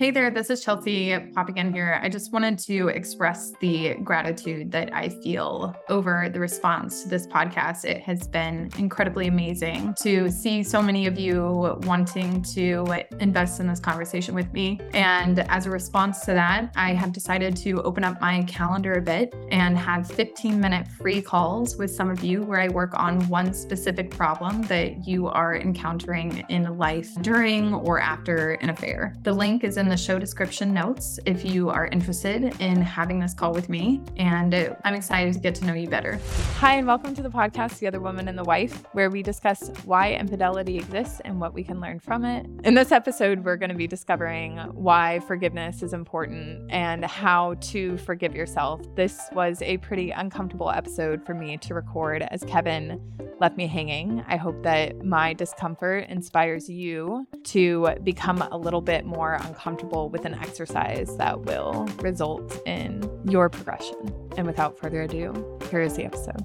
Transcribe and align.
Hey 0.00 0.12
there, 0.12 0.30
this 0.30 0.48
is 0.48 0.62
Chelsea 0.62 1.18
popping 1.34 1.56
in 1.56 1.72
here. 1.72 1.98
I 2.00 2.08
just 2.08 2.32
wanted 2.32 2.56
to 2.60 2.86
express 2.86 3.50
the 3.60 3.94
gratitude 4.04 4.70
that 4.70 4.94
I 4.94 5.08
feel 5.08 5.74
over 5.88 6.28
the 6.32 6.38
response 6.38 7.02
to 7.02 7.08
this 7.08 7.26
podcast. 7.26 7.84
It 7.84 8.00
has 8.02 8.28
been 8.28 8.70
incredibly 8.78 9.26
amazing 9.26 9.96
to 10.02 10.30
see 10.30 10.62
so 10.62 10.80
many 10.80 11.08
of 11.08 11.18
you 11.18 11.76
wanting 11.82 12.42
to 12.42 12.86
invest 13.18 13.58
in 13.58 13.66
this 13.66 13.80
conversation 13.80 14.36
with 14.36 14.52
me. 14.52 14.78
And 14.92 15.40
as 15.50 15.66
a 15.66 15.70
response 15.70 16.20
to 16.26 16.26
that, 16.26 16.72
I 16.76 16.94
have 16.94 17.12
decided 17.12 17.56
to 17.56 17.82
open 17.82 18.04
up 18.04 18.20
my 18.20 18.44
calendar 18.44 18.92
a 18.92 19.02
bit 19.02 19.34
and 19.50 19.76
have 19.76 20.08
15 20.08 20.60
minute 20.60 20.86
free 20.86 21.20
calls 21.20 21.76
with 21.76 21.90
some 21.90 22.08
of 22.08 22.22
you 22.22 22.44
where 22.44 22.60
I 22.60 22.68
work 22.68 22.96
on 22.96 23.26
one 23.28 23.52
specific 23.52 24.12
problem 24.12 24.62
that 24.68 25.08
you 25.08 25.26
are 25.26 25.56
encountering 25.56 26.44
in 26.48 26.78
life 26.78 27.12
during 27.20 27.74
or 27.74 27.98
after 27.98 28.52
an 28.60 28.70
affair. 28.70 29.16
The 29.24 29.32
link 29.32 29.64
is 29.64 29.76
in 29.76 29.87
the 29.88 29.96
show 29.96 30.18
description 30.18 30.74
notes 30.74 31.18
if 31.24 31.44
you 31.44 31.70
are 31.70 31.86
interested 31.86 32.54
in 32.60 32.82
having 32.82 33.18
this 33.18 33.32
call 33.32 33.52
with 33.52 33.68
me. 33.68 34.02
And 34.16 34.54
I'm 34.84 34.94
excited 34.94 35.32
to 35.34 35.40
get 35.40 35.54
to 35.56 35.64
know 35.64 35.74
you 35.74 35.88
better. 35.88 36.18
Hi, 36.56 36.74
and 36.74 36.86
welcome 36.86 37.14
to 37.14 37.22
the 37.22 37.30
podcast, 37.30 37.78
The 37.78 37.86
Other 37.86 38.00
Woman 38.00 38.28
and 38.28 38.36
the 38.36 38.44
Wife, 38.44 38.84
where 38.92 39.10
we 39.10 39.22
discuss 39.22 39.70
why 39.84 40.12
infidelity 40.12 40.76
exists 40.76 41.20
and 41.24 41.40
what 41.40 41.54
we 41.54 41.64
can 41.64 41.80
learn 41.80 42.00
from 42.00 42.24
it. 42.24 42.46
In 42.64 42.74
this 42.74 42.92
episode, 42.92 43.44
we're 43.44 43.56
going 43.56 43.70
to 43.70 43.76
be 43.76 43.86
discovering 43.86 44.58
why 44.74 45.20
forgiveness 45.20 45.82
is 45.82 45.92
important 45.92 46.70
and 46.70 47.04
how 47.04 47.54
to 47.60 47.96
forgive 47.98 48.34
yourself. 48.34 48.82
This 48.94 49.18
was 49.32 49.62
a 49.62 49.78
pretty 49.78 50.10
uncomfortable 50.10 50.70
episode 50.70 51.24
for 51.24 51.34
me 51.34 51.56
to 51.58 51.74
record 51.74 52.22
as 52.30 52.42
Kevin 52.44 53.00
left 53.40 53.56
me 53.56 53.68
hanging. 53.68 54.24
I 54.26 54.36
hope 54.36 54.64
that 54.64 55.04
my 55.04 55.32
discomfort 55.32 56.08
inspires 56.08 56.68
you 56.68 57.24
to 57.44 57.94
become 58.02 58.42
a 58.42 58.56
little 58.56 58.80
bit 58.80 59.04
more 59.06 59.34
uncomfortable 59.34 59.77
with 59.82 60.24
an 60.24 60.34
exercise 60.34 61.16
that 61.16 61.40
will 61.42 61.86
result 62.00 62.60
in 62.66 63.08
your 63.24 63.48
progression. 63.48 63.96
And 64.36 64.46
without 64.46 64.78
further 64.78 65.02
ado, 65.02 65.58
here 65.70 65.80
is 65.80 65.94
the 65.94 66.04
episode. 66.04 66.44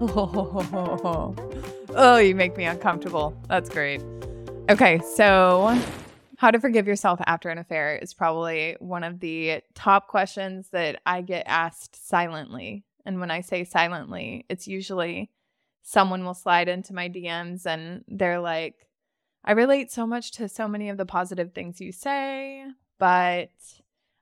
Oh, 1.92 2.18
you 2.18 2.36
make 2.36 2.56
me 2.56 2.64
uncomfortable. 2.64 3.36
That's 3.48 3.68
great. 3.68 4.00
Okay, 4.70 5.00
so 5.00 5.76
how 6.38 6.50
to 6.50 6.60
forgive 6.60 6.86
yourself 6.86 7.20
after 7.26 7.50
an 7.50 7.58
affair 7.58 7.96
is 7.96 8.14
probably 8.14 8.76
one 8.78 9.04
of 9.04 9.20
the 9.20 9.60
top 9.74 10.08
questions 10.08 10.68
that 10.70 11.02
I 11.04 11.20
get 11.20 11.44
asked 11.46 12.08
silently. 12.08 12.84
And 13.04 13.20
when 13.20 13.30
I 13.30 13.40
say 13.40 13.64
silently, 13.64 14.46
it's 14.48 14.68
usually 14.68 15.30
someone 15.82 16.24
will 16.24 16.34
slide 16.34 16.68
into 16.68 16.94
my 16.94 17.08
DMs 17.08 17.66
and 17.66 18.04
they're 18.08 18.40
like, 18.40 18.86
I 19.44 19.52
relate 19.52 19.90
so 19.90 20.06
much 20.06 20.32
to 20.32 20.48
so 20.48 20.68
many 20.68 20.88
of 20.90 20.96
the 20.96 21.06
positive 21.06 21.52
things 21.52 21.80
you 21.80 21.92
say, 21.92 22.64
but 22.98 23.50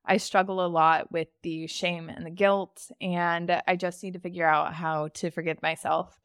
I 0.05 0.17
struggle 0.17 0.65
a 0.65 0.69
lot 0.69 1.11
with 1.13 1.29
the 1.43 1.67
shame 1.67 2.09
and 2.09 2.25
the 2.25 2.31
guilt, 2.31 2.91
and 3.01 3.61
I 3.67 3.77
just 3.77 4.03
need 4.03 4.15
to 4.15 4.21
figure 4.21 4.47
out 4.47 4.75
how 4.75 5.09
to 5.15 5.31
forgive 5.31 5.61
myself. 5.61 6.19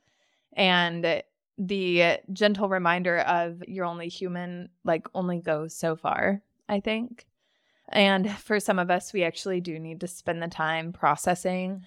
And 0.53 1.23
the 1.57 2.17
gentle 2.31 2.69
reminder 2.69 3.19
of 3.19 3.63
you're 3.67 3.85
only 3.85 4.07
human, 4.07 4.69
like, 4.83 5.07
only 5.13 5.39
goes 5.39 5.75
so 5.75 5.95
far, 5.95 6.41
I 6.69 6.79
think. 6.79 7.25
And 7.89 8.31
for 8.31 8.59
some 8.59 8.79
of 8.79 8.89
us, 8.89 9.11
we 9.11 9.23
actually 9.23 9.59
do 9.59 9.77
need 9.79 9.99
to 10.01 10.07
spend 10.07 10.41
the 10.41 10.47
time 10.47 10.93
processing 10.93 11.85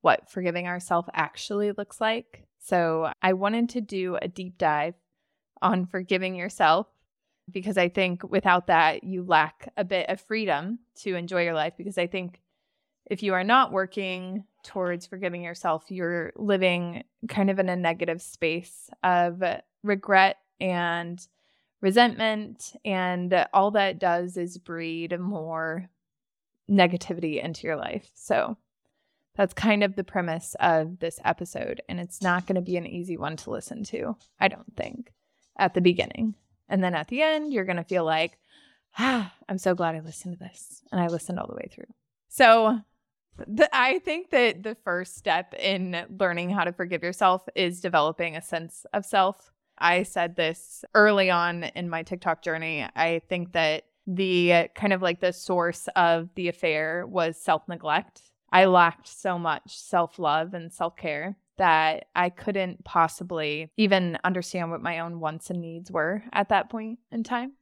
what 0.00 0.30
forgiving 0.30 0.66
ourselves 0.66 1.08
actually 1.14 1.72
looks 1.72 2.00
like. 2.00 2.44
So 2.58 3.10
I 3.22 3.32
wanted 3.32 3.70
to 3.70 3.80
do 3.80 4.16
a 4.20 4.28
deep 4.28 4.58
dive 4.58 4.94
on 5.62 5.86
forgiving 5.86 6.34
yourself 6.34 6.86
because 7.50 7.78
I 7.78 7.88
think 7.88 8.22
without 8.28 8.66
that, 8.66 9.04
you 9.04 9.22
lack 9.22 9.72
a 9.76 9.84
bit 9.84 10.08
of 10.08 10.20
freedom 10.20 10.80
to 10.96 11.14
enjoy 11.14 11.44
your 11.44 11.54
life. 11.54 11.74
Because 11.76 11.98
I 11.98 12.06
think 12.06 12.40
if 13.10 13.22
you 13.22 13.34
are 13.34 13.44
not 13.44 13.72
working 13.72 14.44
towards 14.64 15.06
forgiving 15.06 15.42
yourself, 15.42 15.84
you're 15.88 16.32
living 16.36 17.04
kind 17.28 17.50
of 17.50 17.58
in 17.58 17.68
a 17.68 17.76
negative 17.76 18.20
space 18.20 18.90
of 19.02 19.42
regret 19.82 20.36
and 20.60 21.26
resentment. 21.80 22.74
And 22.84 23.46
all 23.52 23.70
that 23.72 23.98
does 23.98 24.36
is 24.36 24.58
breed 24.58 25.18
more 25.18 25.88
negativity 26.70 27.42
into 27.42 27.66
your 27.66 27.76
life. 27.76 28.10
So 28.14 28.58
that's 29.36 29.54
kind 29.54 29.84
of 29.84 29.96
the 29.96 30.04
premise 30.04 30.54
of 30.60 30.98
this 30.98 31.18
episode. 31.24 31.80
And 31.88 31.98
it's 32.00 32.20
not 32.20 32.46
going 32.46 32.56
to 32.56 32.60
be 32.60 32.76
an 32.76 32.86
easy 32.86 33.16
one 33.16 33.36
to 33.38 33.50
listen 33.50 33.84
to, 33.84 34.16
I 34.38 34.48
don't 34.48 34.76
think, 34.76 35.12
at 35.58 35.74
the 35.74 35.80
beginning. 35.80 36.34
And 36.68 36.82
then 36.82 36.94
at 36.94 37.08
the 37.08 37.22
end, 37.22 37.52
you're 37.52 37.64
going 37.64 37.76
to 37.76 37.84
feel 37.84 38.04
like, 38.04 38.38
ah, 38.98 39.32
I'm 39.48 39.58
so 39.58 39.74
glad 39.74 39.94
I 39.94 40.00
listened 40.00 40.34
to 40.34 40.38
this. 40.38 40.82
And 40.92 41.00
I 41.00 41.06
listened 41.06 41.38
all 41.38 41.46
the 41.46 41.54
way 41.54 41.68
through. 41.72 41.92
So 42.28 42.80
the, 43.46 43.68
I 43.72 44.00
think 44.00 44.30
that 44.30 44.62
the 44.62 44.76
first 44.84 45.16
step 45.16 45.54
in 45.54 46.04
learning 46.18 46.50
how 46.50 46.64
to 46.64 46.72
forgive 46.72 47.02
yourself 47.02 47.48
is 47.54 47.80
developing 47.80 48.36
a 48.36 48.42
sense 48.42 48.84
of 48.92 49.04
self. 49.04 49.50
I 49.78 50.02
said 50.02 50.36
this 50.36 50.84
early 50.94 51.30
on 51.30 51.64
in 51.64 51.88
my 51.88 52.02
TikTok 52.02 52.42
journey. 52.42 52.86
I 52.96 53.22
think 53.28 53.52
that 53.52 53.84
the 54.06 54.68
kind 54.74 54.92
of 54.92 55.02
like 55.02 55.20
the 55.20 55.32
source 55.32 55.88
of 55.94 56.30
the 56.34 56.48
affair 56.48 57.06
was 57.06 57.36
self 57.36 57.68
neglect 57.68 58.22
I 58.50 58.64
lacked 58.64 59.08
so 59.08 59.38
much 59.38 59.76
self 59.78 60.18
love 60.18 60.54
and 60.54 60.72
self 60.72 60.96
care 60.96 61.36
that 61.58 62.06
I 62.14 62.30
couldn't 62.30 62.84
possibly 62.84 63.70
even 63.76 64.18
understand 64.24 64.70
what 64.70 64.82
my 64.82 65.00
own 65.00 65.20
wants 65.20 65.50
and 65.50 65.60
needs 65.60 65.90
were 65.90 66.24
at 66.32 66.48
that 66.48 66.70
point 66.70 66.98
in 67.12 67.22
time. 67.22 67.52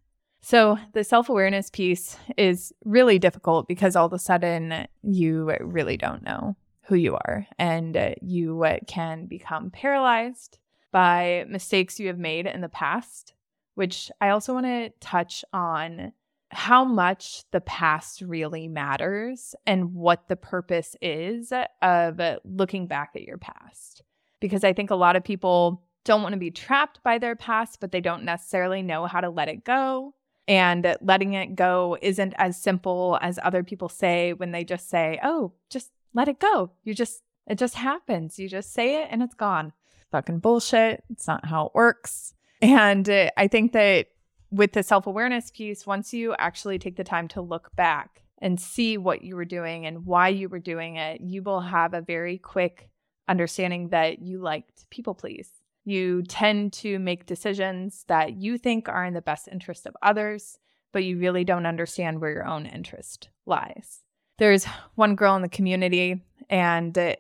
So, 0.40 0.78
the 0.92 1.02
self 1.02 1.28
awareness 1.28 1.70
piece 1.70 2.16
is 2.36 2.72
really 2.84 3.18
difficult 3.18 3.66
because 3.66 3.96
all 3.96 4.06
of 4.06 4.12
a 4.12 4.18
sudden 4.18 4.86
you 5.02 5.52
really 5.60 5.96
don't 5.96 6.22
know 6.22 6.56
who 6.86 6.94
you 6.94 7.14
are 7.14 7.46
and 7.58 8.14
you 8.22 8.64
can 8.86 9.26
become 9.26 9.70
paralyzed 9.70 10.58
by 10.92 11.44
mistakes 11.48 11.98
you 11.98 12.06
have 12.06 12.18
made 12.18 12.46
in 12.46 12.60
the 12.60 12.68
past, 12.68 13.34
which 13.74 14.10
I 14.20 14.28
also 14.28 14.54
want 14.54 14.66
to 14.66 14.90
touch 15.00 15.44
on 15.52 16.12
how 16.50 16.84
much 16.84 17.42
the 17.50 17.60
past 17.60 18.20
really 18.22 18.68
matters 18.68 19.54
and 19.66 19.94
what 19.94 20.28
the 20.28 20.36
purpose 20.36 20.96
is 21.02 21.52
of 21.82 22.20
looking 22.44 22.86
back 22.86 23.10
at 23.14 23.22
your 23.22 23.38
past. 23.38 24.02
Because 24.40 24.64
I 24.64 24.72
think 24.72 24.90
a 24.90 24.96
lot 24.96 25.16
of 25.16 25.24
people 25.24 25.82
don't 26.04 26.22
want 26.22 26.34
to 26.34 26.38
be 26.38 26.50
trapped 26.50 27.02
by 27.02 27.18
their 27.18 27.34
past, 27.34 27.80
but 27.80 27.90
they 27.90 28.00
don't 28.00 28.22
necessarily 28.22 28.82
know 28.82 29.06
how 29.06 29.20
to 29.20 29.30
let 29.30 29.48
it 29.48 29.64
go. 29.64 30.14
And 30.48 30.96
letting 31.00 31.32
it 31.32 31.56
go 31.56 31.98
isn't 32.00 32.32
as 32.38 32.56
simple 32.56 33.18
as 33.20 33.40
other 33.42 33.64
people 33.64 33.88
say 33.88 34.32
when 34.32 34.52
they 34.52 34.62
just 34.62 34.88
say, 34.88 35.18
oh, 35.24 35.54
just 35.70 35.90
let 36.14 36.28
it 36.28 36.38
go. 36.38 36.70
You 36.84 36.94
just, 36.94 37.24
it 37.48 37.58
just 37.58 37.74
happens. 37.74 38.38
You 38.38 38.48
just 38.48 38.72
say 38.72 39.02
it 39.02 39.08
and 39.10 39.24
it's 39.24 39.34
gone. 39.34 39.72
Fucking 40.12 40.38
bullshit. 40.38 41.02
It's 41.10 41.26
not 41.26 41.46
how 41.46 41.66
it 41.66 41.74
works. 41.74 42.32
And 42.62 43.08
I 43.36 43.48
think 43.48 43.72
that 43.72 44.06
with 44.50 44.72
the 44.72 44.82
self 44.82 45.06
awareness 45.06 45.50
piece, 45.50 45.86
once 45.86 46.12
you 46.12 46.34
actually 46.38 46.78
take 46.78 46.96
the 46.96 47.04
time 47.04 47.28
to 47.28 47.40
look 47.40 47.74
back 47.76 48.22
and 48.38 48.60
see 48.60 48.98
what 48.98 49.22
you 49.22 49.36
were 49.36 49.44
doing 49.44 49.86
and 49.86 50.04
why 50.04 50.28
you 50.28 50.48
were 50.48 50.58
doing 50.58 50.96
it, 50.96 51.20
you 51.20 51.42
will 51.42 51.60
have 51.60 51.94
a 51.94 52.00
very 52.00 52.38
quick 52.38 52.90
understanding 53.28 53.88
that 53.88 54.20
you 54.20 54.38
liked 54.38 54.88
people 54.90 55.14
please. 55.14 55.50
You 55.84 56.22
tend 56.22 56.72
to 56.74 56.98
make 56.98 57.26
decisions 57.26 58.04
that 58.08 58.34
you 58.34 58.58
think 58.58 58.88
are 58.88 59.04
in 59.04 59.14
the 59.14 59.22
best 59.22 59.48
interest 59.50 59.86
of 59.86 59.96
others, 60.02 60.58
but 60.92 61.04
you 61.04 61.18
really 61.18 61.44
don't 61.44 61.66
understand 61.66 62.20
where 62.20 62.32
your 62.32 62.46
own 62.46 62.66
interest 62.66 63.28
lies. 63.46 64.00
There's 64.38 64.64
one 64.96 65.14
girl 65.14 65.36
in 65.36 65.42
the 65.42 65.48
community, 65.48 66.22
and 66.50 67.16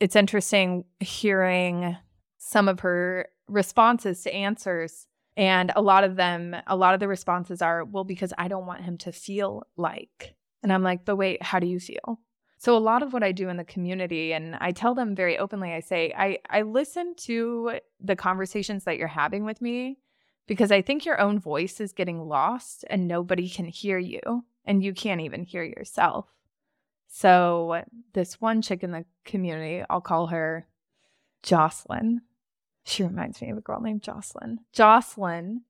it's 0.00 0.16
interesting 0.16 0.84
hearing 1.00 1.96
some 2.38 2.68
of 2.68 2.80
her 2.80 3.28
responses 3.48 4.22
to 4.22 4.34
answers 4.34 5.06
and 5.36 5.72
a 5.74 5.82
lot 5.82 6.04
of 6.04 6.16
them, 6.16 6.56
a 6.66 6.76
lot 6.76 6.94
of 6.94 7.00
the 7.00 7.08
responses 7.08 7.60
are, 7.60 7.84
well, 7.84 8.04
because 8.04 8.32
I 8.38 8.48
don't 8.48 8.66
want 8.66 8.82
him 8.82 8.98
to 8.98 9.12
feel 9.12 9.66
like. 9.76 10.34
And 10.62 10.72
I'm 10.72 10.82
like, 10.82 11.04
but 11.04 11.16
wait, 11.16 11.42
how 11.42 11.58
do 11.58 11.66
you 11.66 11.80
feel? 11.80 12.20
So 12.58 12.76
a 12.76 12.78
lot 12.78 13.02
of 13.02 13.12
what 13.12 13.22
I 13.22 13.32
do 13.32 13.48
in 13.48 13.56
the 13.56 13.64
community, 13.64 14.32
and 14.32 14.56
I 14.60 14.72
tell 14.72 14.94
them 14.94 15.14
very 15.14 15.36
openly, 15.36 15.72
I 15.72 15.80
say, 15.80 16.14
I, 16.16 16.38
I 16.48 16.62
listen 16.62 17.14
to 17.24 17.78
the 18.00 18.16
conversations 18.16 18.84
that 18.84 18.96
you're 18.96 19.08
having 19.08 19.44
with 19.44 19.60
me 19.60 19.98
because 20.46 20.72
I 20.72 20.80
think 20.80 21.04
your 21.04 21.20
own 21.20 21.38
voice 21.38 21.80
is 21.80 21.92
getting 21.92 22.26
lost 22.26 22.84
and 22.88 23.06
nobody 23.08 23.48
can 23.48 23.66
hear 23.66 23.98
you 23.98 24.44
and 24.64 24.82
you 24.82 24.94
can't 24.94 25.20
even 25.20 25.44
hear 25.44 25.62
yourself. 25.62 26.26
So 27.08 27.82
this 28.12 28.40
one 28.40 28.62
chick 28.62 28.82
in 28.82 28.92
the 28.92 29.04
community, 29.24 29.84
I'll 29.90 30.00
call 30.00 30.28
her 30.28 30.66
Jocelyn. 31.42 32.22
She 32.84 33.02
reminds 33.02 33.40
me 33.40 33.50
of 33.50 33.58
a 33.58 33.62
girl 33.62 33.80
named 33.80 34.02
Jocelyn. 34.02 34.60
Jocelyn 34.72 35.62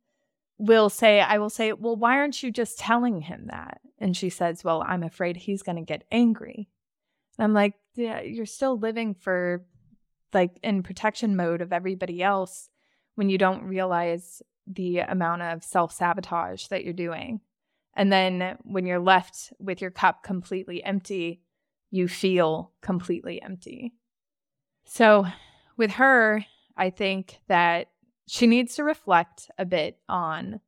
will 0.58 0.90
say, 0.90 1.20
I 1.20 1.38
will 1.38 1.50
say, 1.50 1.72
Well, 1.72 1.96
why 1.96 2.16
aren't 2.16 2.42
you 2.42 2.50
just 2.50 2.78
telling 2.78 3.20
him 3.22 3.46
that? 3.48 3.80
And 3.98 4.16
she 4.16 4.30
says, 4.30 4.64
Well, 4.64 4.84
I'm 4.86 5.02
afraid 5.02 5.36
he's 5.36 5.62
going 5.62 5.76
to 5.76 5.82
get 5.82 6.04
angry. 6.10 6.68
And 7.38 7.44
I'm 7.44 7.54
like, 7.54 7.74
Yeah, 7.94 8.20
you're 8.20 8.46
still 8.46 8.78
living 8.78 9.14
for 9.14 9.64
like 10.32 10.58
in 10.62 10.82
protection 10.82 11.36
mode 11.36 11.60
of 11.60 11.72
everybody 11.72 12.22
else 12.22 12.68
when 13.14 13.28
you 13.28 13.38
don't 13.38 13.62
realize 13.62 14.42
the 14.66 14.98
amount 14.98 15.42
of 15.42 15.62
self 15.62 15.92
sabotage 15.92 16.66
that 16.68 16.84
you're 16.84 16.92
doing 16.92 17.40
And 17.96 18.12
then 18.12 18.58
when 18.64 18.86
you're 18.86 18.98
left 18.98 19.52
with 19.58 19.80
your 19.80 19.90
cup 19.90 20.22
completely 20.24 20.82
empty, 20.82 21.42
you 21.90 22.08
feel 22.08 22.72
completely 22.82 23.40
empty. 23.40 23.94
So 24.84 25.26
with 25.76 25.92
her, 25.92 26.44
I 26.76 26.90
think 26.90 27.40
that 27.48 27.88
she 28.26 28.46
needs 28.46 28.76
to 28.76 28.84
reflect 28.84 29.50
a 29.58 29.64
bit 29.64 29.98
on 30.08 30.60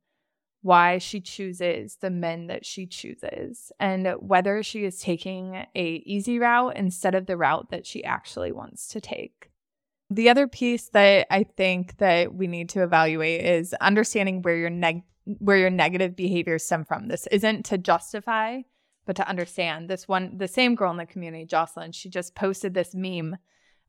why 0.61 0.97
she 0.97 1.21
chooses 1.21 1.97
the 2.01 2.09
men 2.09 2.47
that 2.47 2.65
she 2.65 2.85
chooses 2.85 3.71
and 3.79 4.07
whether 4.19 4.61
she 4.63 4.83
is 4.83 4.99
taking 4.99 5.65
a 5.75 6.03
easy 6.05 6.39
route 6.39 6.75
instead 6.75 7.15
of 7.15 7.25
the 7.25 7.37
route 7.37 7.69
that 7.69 7.85
she 7.85 8.03
actually 8.03 8.51
wants 8.51 8.87
to 8.89 8.99
take. 8.99 9.49
The 10.09 10.29
other 10.29 10.47
piece 10.47 10.89
that 10.89 11.27
I 11.29 11.43
think 11.43 11.97
that 11.97 12.33
we 12.33 12.47
need 12.47 12.69
to 12.69 12.83
evaluate 12.83 13.45
is 13.45 13.73
understanding 13.75 14.41
where 14.41 14.55
your 14.55 14.69
neg- 14.69 15.03
where 15.25 15.57
your 15.57 15.69
negative 15.69 16.15
behaviors 16.15 16.63
stem 16.63 16.85
from. 16.85 17.07
This 17.07 17.27
isn't 17.27 17.65
to 17.65 17.77
justify, 17.77 18.61
but 19.05 19.17
to 19.17 19.27
understand. 19.27 19.89
This 19.89 20.07
one, 20.07 20.37
the 20.37 20.47
same 20.47 20.75
girl 20.75 20.91
in 20.91 20.97
the 20.97 21.05
community, 21.05 21.45
Jocelyn, 21.45 21.91
she 21.91 22.09
just 22.09 22.35
posted 22.35 22.73
this 22.73 22.95
meme 22.95 23.35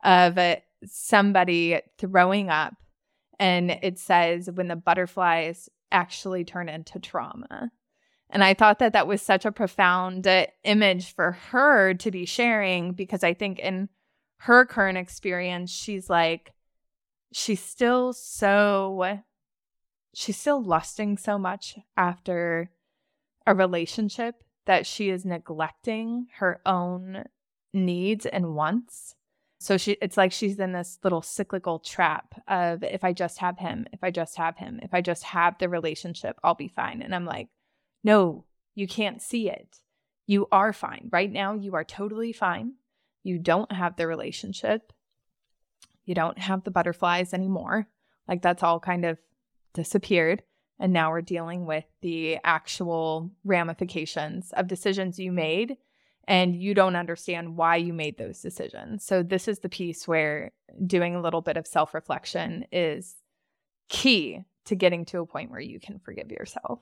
of 0.03 0.37
uh, 0.39 0.57
somebody 0.85 1.81
throwing 1.99 2.51
up, 2.51 2.75
and 3.39 3.71
it 3.71 3.99
says, 3.99 4.51
"When 4.53 4.69
the 4.69 4.77
butterflies 4.77 5.69
actually 5.91 6.45
turn 6.45 6.69
into 6.69 6.99
trauma." 6.99 7.71
And 8.31 8.45
I 8.45 8.55
thought 8.55 8.79
that 8.81 8.93
that 8.93 9.07
was 9.07 9.23
such 9.23 9.47
a 9.47 9.53
profound 9.53 10.27
uh, 10.27 10.47
image 10.65 11.15
for 11.15 11.33
her 11.51 11.95
to 11.95 12.11
be 12.11 12.27
sharing 12.27 12.93
because 12.93 13.25
I 13.25 13.33
think 13.33 13.59
in 13.59 13.89
her 14.41 14.67
current 14.67 14.99
experience, 14.99 15.71
she's 15.71 16.11
like, 16.11 16.53
she's 17.33 17.63
still 17.63 18.13
so, 18.13 19.21
she's 20.15 20.37
still 20.37 20.63
lusting 20.63 21.17
so 21.17 21.39
much 21.39 21.79
after 21.97 22.71
a 23.47 23.55
relationship 23.55 24.45
that 24.67 24.87
she 24.87 25.09
is 25.09 25.25
neglecting 25.25 26.27
her 26.39 26.61
own 26.67 27.25
needs 27.73 28.27
and 28.27 28.55
wants. 28.55 29.15
So 29.59 29.77
she 29.77 29.93
it's 30.01 30.17
like 30.17 30.31
she's 30.31 30.59
in 30.59 30.73
this 30.73 30.99
little 31.03 31.23
cyclical 31.23 31.81
trap 31.81 32.41
of 32.47 32.85
if 32.85 33.03
I 33.03 33.13
just 33.13 33.39
have 33.39 33.59
him, 33.59 33.87
if 33.93 34.05
I 34.05 34.11
just 34.11 34.37
have 34.37 34.57
him, 34.57 34.79
if 34.83 34.95
I 34.95 35.01
just 35.01 35.25
have 35.25 35.59
the 35.59 35.69
relationship, 35.69 36.39
I'll 36.45 36.55
be 36.55 36.69
fine. 36.69 37.03
And 37.03 37.15
I'm 37.15 37.25
like, 37.25 37.49
no, 38.05 38.45
you 38.75 38.87
can't 38.87 39.21
see 39.21 39.51
it. 39.51 39.79
You 40.27 40.47
are 40.53 40.73
fine. 40.73 41.09
Right 41.13 41.31
now 41.31 41.55
you 41.55 41.75
are 41.75 41.85
totally 41.85 42.33
fine. 42.33 42.75
You 43.25 43.39
don't 43.39 43.73
have 43.73 43.97
the 43.97 44.07
relationship. 44.07 44.93
You 46.05 46.15
don't 46.15 46.39
have 46.39 46.63
the 46.63 46.71
butterflies 46.71 47.35
anymore. 47.35 47.89
Like 48.29 48.43
that's 48.43 48.63
all 48.63 48.79
kind 48.79 49.05
of 49.05 49.19
disappeared. 49.75 50.43
And 50.79 50.93
now 50.93 51.11
we're 51.11 51.23
dealing 51.23 51.67
with 51.67 51.85
the 52.03 52.39
actual 52.45 53.33
ramifications 53.45 54.53
of 54.53 54.69
decisions 54.69 55.19
you 55.19 55.33
made 55.33 55.77
and 56.29 56.55
you 56.55 56.75
don't 56.75 56.95
understand 56.95 57.57
why 57.57 57.77
you 57.77 57.95
made 57.95 58.19
those 58.19 58.41
decisions. 58.41 59.03
So, 59.03 59.23
this 59.23 59.49
is 59.49 59.61
the 59.61 59.71
piece 59.71 60.07
where 60.07 60.53
doing 60.87 61.17
a 61.17 61.23
little 61.23 61.41
bit 61.41 61.57
of 61.57 61.67
self 61.67 61.95
reflection 61.95 62.67
is 62.71 63.17
key 63.89 64.45
to 64.67 64.77
getting 64.77 65.07
to 65.07 65.21
a 65.21 65.27
point 65.27 65.51
where 65.51 65.59
you 65.59 65.81
can 65.81 65.99
forgive 65.99 66.31
yourself. 66.31 66.81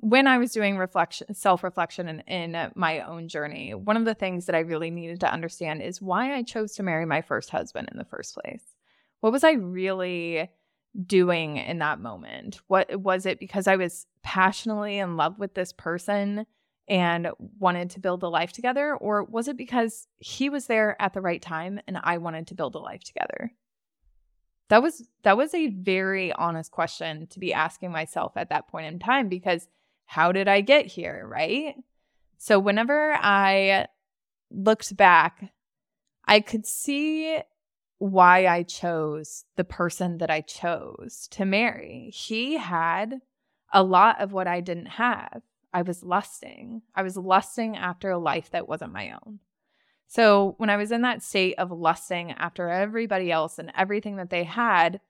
When 0.00 0.26
I 0.26 0.38
was 0.38 0.50
doing 0.50 0.76
reflection, 0.76 1.32
self 1.32 1.62
reflection 1.62 2.08
in, 2.08 2.20
in 2.22 2.72
my 2.74 3.00
own 3.00 3.28
journey, 3.28 3.72
one 3.72 3.96
of 3.96 4.04
the 4.04 4.14
things 4.14 4.46
that 4.46 4.56
I 4.56 4.60
really 4.60 4.90
needed 4.90 5.20
to 5.20 5.32
understand 5.32 5.80
is 5.80 6.02
why 6.02 6.34
I 6.34 6.42
chose 6.42 6.72
to 6.74 6.82
marry 6.82 7.06
my 7.06 7.22
first 7.22 7.50
husband 7.50 7.88
in 7.92 7.98
the 7.98 8.04
first 8.04 8.34
place. 8.34 8.64
What 9.20 9.32
was 9.32 9.44
I 9.44 9.52
really 9.52 10.50
doing 11.06 11.56
in 11.58 11.78
that 11.78 12.00
moment? 12.00 12.60
What 12.66 13.00
was 13.00 13.26
it 13.26 13.38
because 13.38 13.68
I 13.68 13.76
was 13.76 14.06
passionately 14.24 14.98
in 14.98 15.16
love 15.16 15.38
with 15.38 15.54
this 15.54 15.72
person 15.72 16.46
and 16.88 17.28
wanted 17.58 17.90
to 17.90 18.00
build 18.00 18.22
a 18.22 18.28
life 18.28 18.52
together? 18.52 18.96
Or 18.96 19.24
was 19.24 19.48
it 19.48 19.56
because 19.56 20.06
he 20.18 20.50
was 20.50 20.66
there 20.66 21.00
at 21.00 21.12
the 21.14 21.20
right 21.20 21.40
time 21.40 21.80
and 21.86 21.98
I 22.02 22.18
wanted 22.18 22.46
to 22.48 22.54
build 22.54 22.74
a 22.74 22.78
life 22.78 23.02
together? 23.04 23.52
That 24.68 24.82
was 24.82 25.08
that 25.22 25.36
was 25.36 25.54
a 25.54 25.68
very 25.68 26.32
honest 26.32 26.70
question 26.70 27.26
to 27.28 27.38
be 27.38 27.52
asking 27.52 27.92
myself 27.92 28.32
at 28.36 28.48
that 28.48 28.68
point 28.68 28.86
in 28.86 28.98
time 28.98 29.28
because 29.28 29.68
how 30.06 30.32
did 30.32 30.48
I 30.48 30.60
get 30.62 30.86
here, 30.86 31.26
right? 31.30 31.74
So 32.38 32.58
whenever 32.58 33.12
I 33.12 33.86
looked 34.50 34.96
back, 34.96 35.52
I 36.26 36.40
could 36.40 36.66
see 36.66 37.38
why 37.98 38.46
I 38.46 38.62
chose 38.62 39.44
the 39.56 39.64
person 39.64 40.18
that 40.18 40.30
I 40.30 40.40
chose 40.40 41.28
to 41.32 41.44
marry. 41.44 42.10
He 42.12 42.56
had 42.58 43.20
a 43.72 43.82
lot 43.82 44.20
of 44.20 44.32
what 44.32 44.46
I 44.46 44.60
didn't 44.60 44.86
have. 44.86 45.42
I 45.74 45.82
was 45.82 46.04
lusting. 46.04 46.82
I 46.94 47.02
was 47.02 47.16
lusting 47.16 47.76
after 47.76 48.10
a 48.10 48.18
life 48.18 48.50
that 48.50 48.68
wasn't 48.68 48.92
my 48.92 49.10
own. 49.10 49.40
So 50.06 50.54
when 50.58 50.70
I 50.70 50.76
was 50.76 50.92
in 50.92 51.02
that 51.02 51.22
state 51.22 51.56
of 51.58 51.72
lusting 51.72 52.30
after 52.30 52.68
everybody 52.70 53.32
else 53.32 53.58
and 53.58 53.72
everything 53.76 54.16
that 54.16 54.30
they 54.30 54.44
had, 54.44 55.00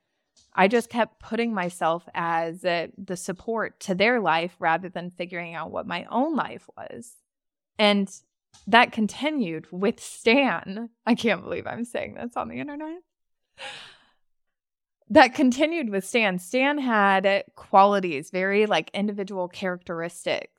I 0.54 0.68
just 0.68 0.88
kept 0.88 1.20
putting 1.20 1.52
myself 1.52 2.08
as 2.14 2.64
a, 2.64 2.90
the 2.96 3.16
support 3.16 3.78
to 3.80 3.94
their 3.94 4.20
life 4.20 4.56
rather 4.58 4.88
than 4.88 5.10
figuring 5.10 5.54
out 5.54 5.70
what 5.70 5.86
my 5.86 6.06
own 6.10 6.34
life 6.34 6.66
was. 6.76 7.12
And 7.78 8.08
that 8.66 8.92
continued 8.92 9.66
with 9.70 10.00
Stan. 10.00 10.88
I 11.04 11.14
can't 11.14 11.42
believe 11.42 11.66
I'm 11.66 11.84
saying 11.84 12.14
this 12.14 12.36
on 12.36 12.48
the 12.48 12.58
internet. 12.58 13.02
That 15.10 15.34
continued 15.34 15.90
with 15.90 16.06
Stan. 16.06 16.38
Stan 16.38 16.78
had 16.78 17.44
qualities, 17.56 18.30
very 18.30 18.64
like 18.64 18.90
individual 18.94 19.48
characteristics 19.48 20.53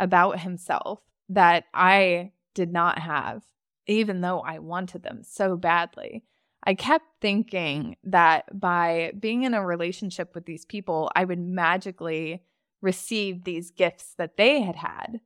about 0.00 0.40
himself 0.40 1.00
that 1.28 1.64
I 1.72 2.32
did 2.54 2.72
not 2.72 2.98
have, 2.98 3.44
even 3.86 4.20
though 4.20 4.40
I 4.40 4.58
wanted 4.58 5.04
them 5.04 5.22
so 5.22 5.56
badly. 5.56 6.24
I 6.64 6.74
kept 6.74 7.04
thinking 7.20 7.96
that 8.04 8.46
by 8.58 9.12
being 9.18 9.44
in 9.44 9.54
a 9.54 9.64
relationship 9.64 10.34
with 10.34 10.44
these 10.44 10.64
people, 10.64 11.10
I 11.14 11.24
would 11.24 11.38
magically 11.38 12.42
receive 12.82 13.44
these 13.44 13.70
gifts 13.70 14.14
that 14.18 14.36
they 14.36 14.60
had 14.62 14.76
had. 14.76 15.20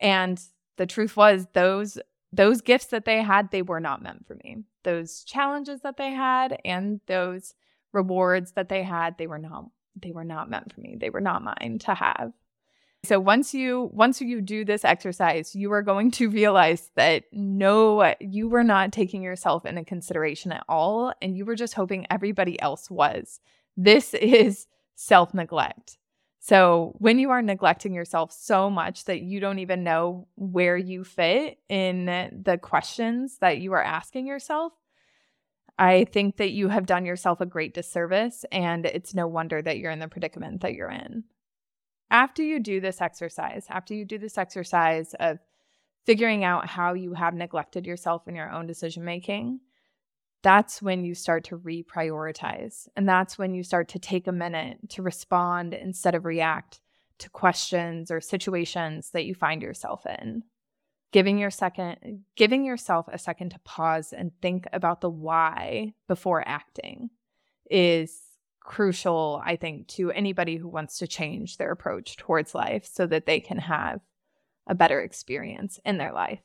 And 0.00 0.40
the 0.76 0.86
truth 0.86 1.16
was 1.16 1.46
those 1.52 1.98
those 2.30 2.60
gifts 2.60 2.86
that 2.86 3.06
they 3.06 3.22
had, 3.22 3.50
they 3.50 3.62
were 3.62 3.80
not 3.80 4.02
meant 4.02 4.26
for 4.26 4.34
me. 4.44 4.58
Those 4.84 5.24
challenges 5.24 5.80
that 5.80 5.96
they 5.96 6.10
had 6.10 6.60
and 6.62 7.00
those 7.06 7.54
rewards 7.94 8.52
that 8.52 8.68
they 8.68 8.82
had, 8.82 9.16
they 9.16 9.26
were 9.26 9.38
not 9.38 9.64
they 10.00 10.12
were 10.12 10.24
not 10.24 10.50
meant 10.50 10.72
for 10.72 10.80
me. 10.80 10.96
They 10.98 11.10
were 11.10 11.20
not 11.20 11.42
mine 11.42 11.78
to 11.80 11.94
have. 11.94 12.32
So 13.04 13.20
once 13.20 13.54
you 13.54 13.90
once 13.92 14.20
you 14.20 14.40
do 14.40 14.64
this 14.64 14.84
exercise, 14.84 15.54
you 15.54 15.72
are 15.72 15.82
going 15.82 16.10
to 16.12 16.28
realize 16.28 16.90
that 16.96 17.24
no 17.32 18.14
you 18.20 18.48
were 18.48 18.64
not 18.64 18.92
taking 18.92 19.22
yourself 19.22 19.64
into 19.64 19.84
consideration 19.84 20.50
at 20.52 20.64
all 20.68 21.12
and 21.22 21.36
you 21.36 21.44
were 21.44 21.54
just 21.54 21.74
hoping 21.74 22.06
everybody 22.10 22.60
else 22.60 22.90
was. 22.90 23.40
This 23.76 24.14
is 24.14 24.66
self-neglect. 24.96 25.96
So 26.40 26.94
when 26.98 27.18
you 27.18 27.30
are 27.30 27.42
neglecting 27.42 27.94
yourself 27.94 28.32
so 28.32 28.68
much 28.68 29.04
that 29.04 29.20
you 29.20 29.38
don't 29.38 29.58
even 29.60 29.84
know 29.84 30.26
where 30.34 30.76
you 30.76 31.04
fit 31.04 31.58
in 31.68 32.06
the 32.06 32.58
questions 32.60 33.38
that 33.38 33.58
you 33.58 33.74
are 33.74 33.82
asking 33.82 34.26
yourself, 34.26 34.72
I 35.78 36.04
think 36.04 36.38
that 36.38 36.50
you 36.50 36.68
have 36.68 36.86
done 36.86 37.04
yourself 37.04 37.40
a 37.40 37.46
great 37.46 37.74
disservice 37.74 38.44
and 38.50 38.86
it's 38.86 39.14
no 39.14 39.28
wonder 39.28 39.62
that 39.62 39.78
you're 39.78 39.92
in 39.92 40.00
the 40.00 40.08
predicament 40.08 40.62
that 40.62 40.74
you're 40.74 40.90
in 40.90 41.24
after 42.10 42.42
you 42.42 42.60
do 42.60 42.80
this 42.80 43.00
exercise, 43.00 43.66
after 43.68 43.94
you 43.94 44.04
do 44.04 44.18
this 44.18 44.38
exercise 44.38 45.14
of 45.20 45.38
figuring 46.06 46.44
out 46.44 46.66
how 46.66 46.94
you 46.94 47.12
have 47.14 47.34
neglected 47.34 47.86
yourself 47.86 48.26
in 48.26 48.34
your 48.34 48.50
own 48.50 48.66
decision 48.66 49.04
making, 49.04 49.60
that's 50.42 50.80
when 50.80 51.04
you 51.04 51.14
start 51.14 51.44
to 51.44 51.58
reprioritize. 51.58 52.88
And 52.96 53.08
that's 53.08 53.38
when 53.38 53.54
you 53.54 53.62
start 53.62 53.88
to 53.88 53.98
take 53.98 54.26
a 54.26 54.32
minute 54.32 54.88
to 54.90 55.02
respond 55.02 55.74
instead 55.74 56.14
of 56.14 56.24
react 56.24 56.80
to 57.18 57.28
questions 57.30 58.10
or 58.10 58.20
situations 58.20 59.10
that 59.10 59.24
you 59.24 59.34
find 59.34 59.60
yourself 59.62 60.06
in. 60.06 60.44
Giving 61.10 61.38
your 61.38 61.50
second 61.50 62.24
giving 62.36 62.64
yourself 62.64 63.06
a 63.10 63.18
second 63.18 63.50
to 63.50 63.58
pause 63.60 64.12
and 64.12 64.30
think 64.40 64.66
about 64.72 65.00
the 65.00 65.10
why 65.10 65.94
before 66.06 66.46
acting 66.46 67.10
is 67.70 68.27
crucial, 68.68 69.40
I 69.42 69.56
think, 69.56 69.88
to 69.88 70.12
anybody 70.12 70.56
who 70.56 70.68
wants 70.68 70.98
to 70.98 71.06
change 71.06 71.56
their 71.56 71.72
approach 71.72 72.18
towards 72.18 72.54
life 72.54 72.84
so 72.84 73.06
that 73.06 73.24
they 73.24 73.40
can 73.40 73.56
have 73.56 74.00
a 74.66 74.74
better 74.74 75.00
experience 75.00 75.80
in 75.86 75.96
their 75.96 76.12
life. 76.12 76.42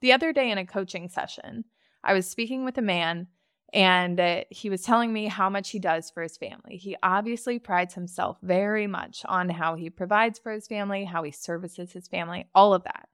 The 0.00 0.12
other 0.12 0.32
day 0.32 0.52
in 0.52 0.58
a 0.58 0.64
coaching 0.64 1.08
session, 1.08 1.64
I 2.04 2.14
was 2.14 2.30
speaking 2.30 2.64
with 2.64 2.78
a 2.78 2.82
man 2.82 3.26
and 3.74 4.20
uh, 4.20 4.44
he 4.50 4.70
was 4.70 4.82
telling 4.82 5.12
me 5.12 5.26
how 5.26 5.50
much 5.50 5.70
he 5.70 5.80
does 5.80 6.10
for 6.10 6.22
his 6.22 6.36
family. 6.36 6.76
He 6.76 6.96
obviously 7.02 7.58
prides 7.58 7.94
himself 7.94 8.38
very 8.40 8.86
much 8.86 9.22
on 9.26 9.48
how 9.48 9.74
he 9.74 9.90
provides 9.90 10.38
for 10.38 10.52
his 10.52 10.68
family, 10.68 11.04
how 11.04 11.24
he 11.24 11.32
services 11.32 11.92
his 11.92 12.06
family, 12.06 12.48
all 12.54 12.72
of 12.72 12.84
that 12.84 13.08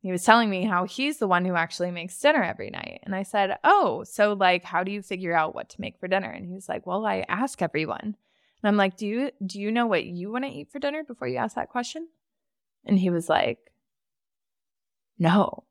he 0.00 0.12
was 0.12 0.22
telling 0.22 0.48
me 0.48 0.64
how 0.64 0.84
he's 0.84 1.18
the 1.18 1.26
one 1.26 1.44
who 1.44 1.54
actually 1.54 1.90
makes 1.90 2.18
dinner 2.18 2.42
every 2.42 2.70
night. 2.70 3.00
And 3.02 3.14
I 3.14 3.24
said, 3.24 3.58
Oh, 3.64 4.04
so 4.04 4.32
like, 4.32 4.64
how 4.64 4.84
do 4.84 4.92
you 4.92 5.02
figure 5.02 5.34
out 5.34 5.54
what 5.54 5.70
to 5.70 5.80
make 5.80 5.98
for 5.98 6.06
dinner? 6.06 6.30
And 6.30 6.46
he 6.46 6.54
was 6.54 6.68
like, 6.68 6.86
Well, 6.86 7.04
I 7.04 7.24
ask 7.28 7.60
everyone. 7.60 8.00
And 8.62 8.64
I'm 8.64 8.76
like, 8.76 8.96
Do 8.96 9.06
you 9.06 9.30
do 9.44 9.60
you 9.60 9.72
know 9.72 9.86
what 9.86 10.04
you 10.04 10.30
want 10.30 10.44
to 10.44 10.50
eat 10.50 10.70
for 10.70 10.78
dinner 10.78 11.02
before 11.02 11.26
you 11.26 11.38
ask 11.38 11.56
that 11.56 11.70
question? 11.70 12.06
And 12.84 12.98
he 12.98 13.10
was 13.10 13.28
like, 13.28 13.58
No. 15.18 15.64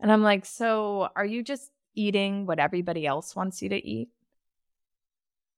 And 0.00 0.10
I'm 0.10 0.22
like, 0.22 0.46
So 0.46 1.10
are 1.14 1.26
you 1.26 1.42
just 1.42 1.70
eating 1.94 2.46
what 2.46 2.58
everybody 2.58 3.06
else 3.06 3.36
wants 3.36 3.60
you 3.60 3.68
to 3.68 3.86
eat? 3.86 4.08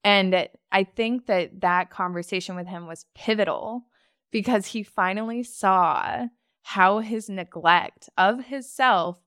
And 0.02 0.48
I 0.72 0.82
think 0.82 1.26
that 1.26 1.60
that 1.60 1.90
conversation 1.90 2.56
with 2.56 2.66
him 2.66 2.88
was 2.88 3.06
pivotal 3.14 3.84
because 4.32 4.66
he 4.66 4.82
finally 4.82 5.44
saw 5.44 6.26
how 6.62 6.98
his 7.00 7.28
neglect 7.28 8.08
of 8.16 8.44
his 8.44 8.68
self 8.70 9.18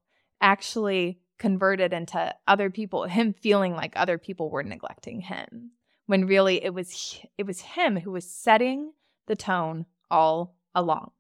actually 0.42 1.20
converted 1.38 1.94
into 1.94 2.34
other 2.48 2.70
people 2.70 3.04
him 3.04 3.34
feeling 3.34 3.74
like 3.74 3.94
other 3.96 4.18
people 4.18 4.50
were 4.50 4.64
neglecting 4.64 5.22
him 5.22 5.72
when 6.06 6.26
really 6.26 6.64
it 6.64 6.74
was 6.74 7.20
it 7.38 7.46
was 7.46 7.62
him 7.62 7.98
who 8.00 8.12
was 8.12 8.30
setting 8.30 8.92
the 9.28 9.36
tone 9.36 9.86
all 10.10 10.56
along. 10.74 11.12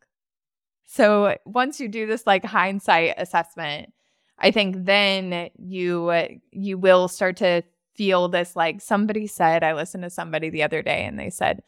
So 0.85 1.37
once 1.45 1.79
you 1.79 1.87
do 1.87 2.05
this 2.05 2.27
like 2.27 2.45
hindsight 2.45 3.15
assessment 3.17 3.91
i 4.37 4.51
think 4.51 4.75
then 4.85 5.49
you 5.57 6.11
you 6.51 6.77
will 6.77 7.07
start 7.07 7.37
to 7.37 7.63
feel 7.95 8.27
this 8.27 8.55
like 8.55 8.81
somebody 8.81 9.27
said 9.27 9.63
i 9.63 9.73
listened 9.73 10.03
to 10.03 10.09
somebody 10.09 10.49
the 10.49 10.63
other 10.63 10.81
day 10.81 11.05
and 11.05 11.17
they 11.17 11.29
said 11.29 11.63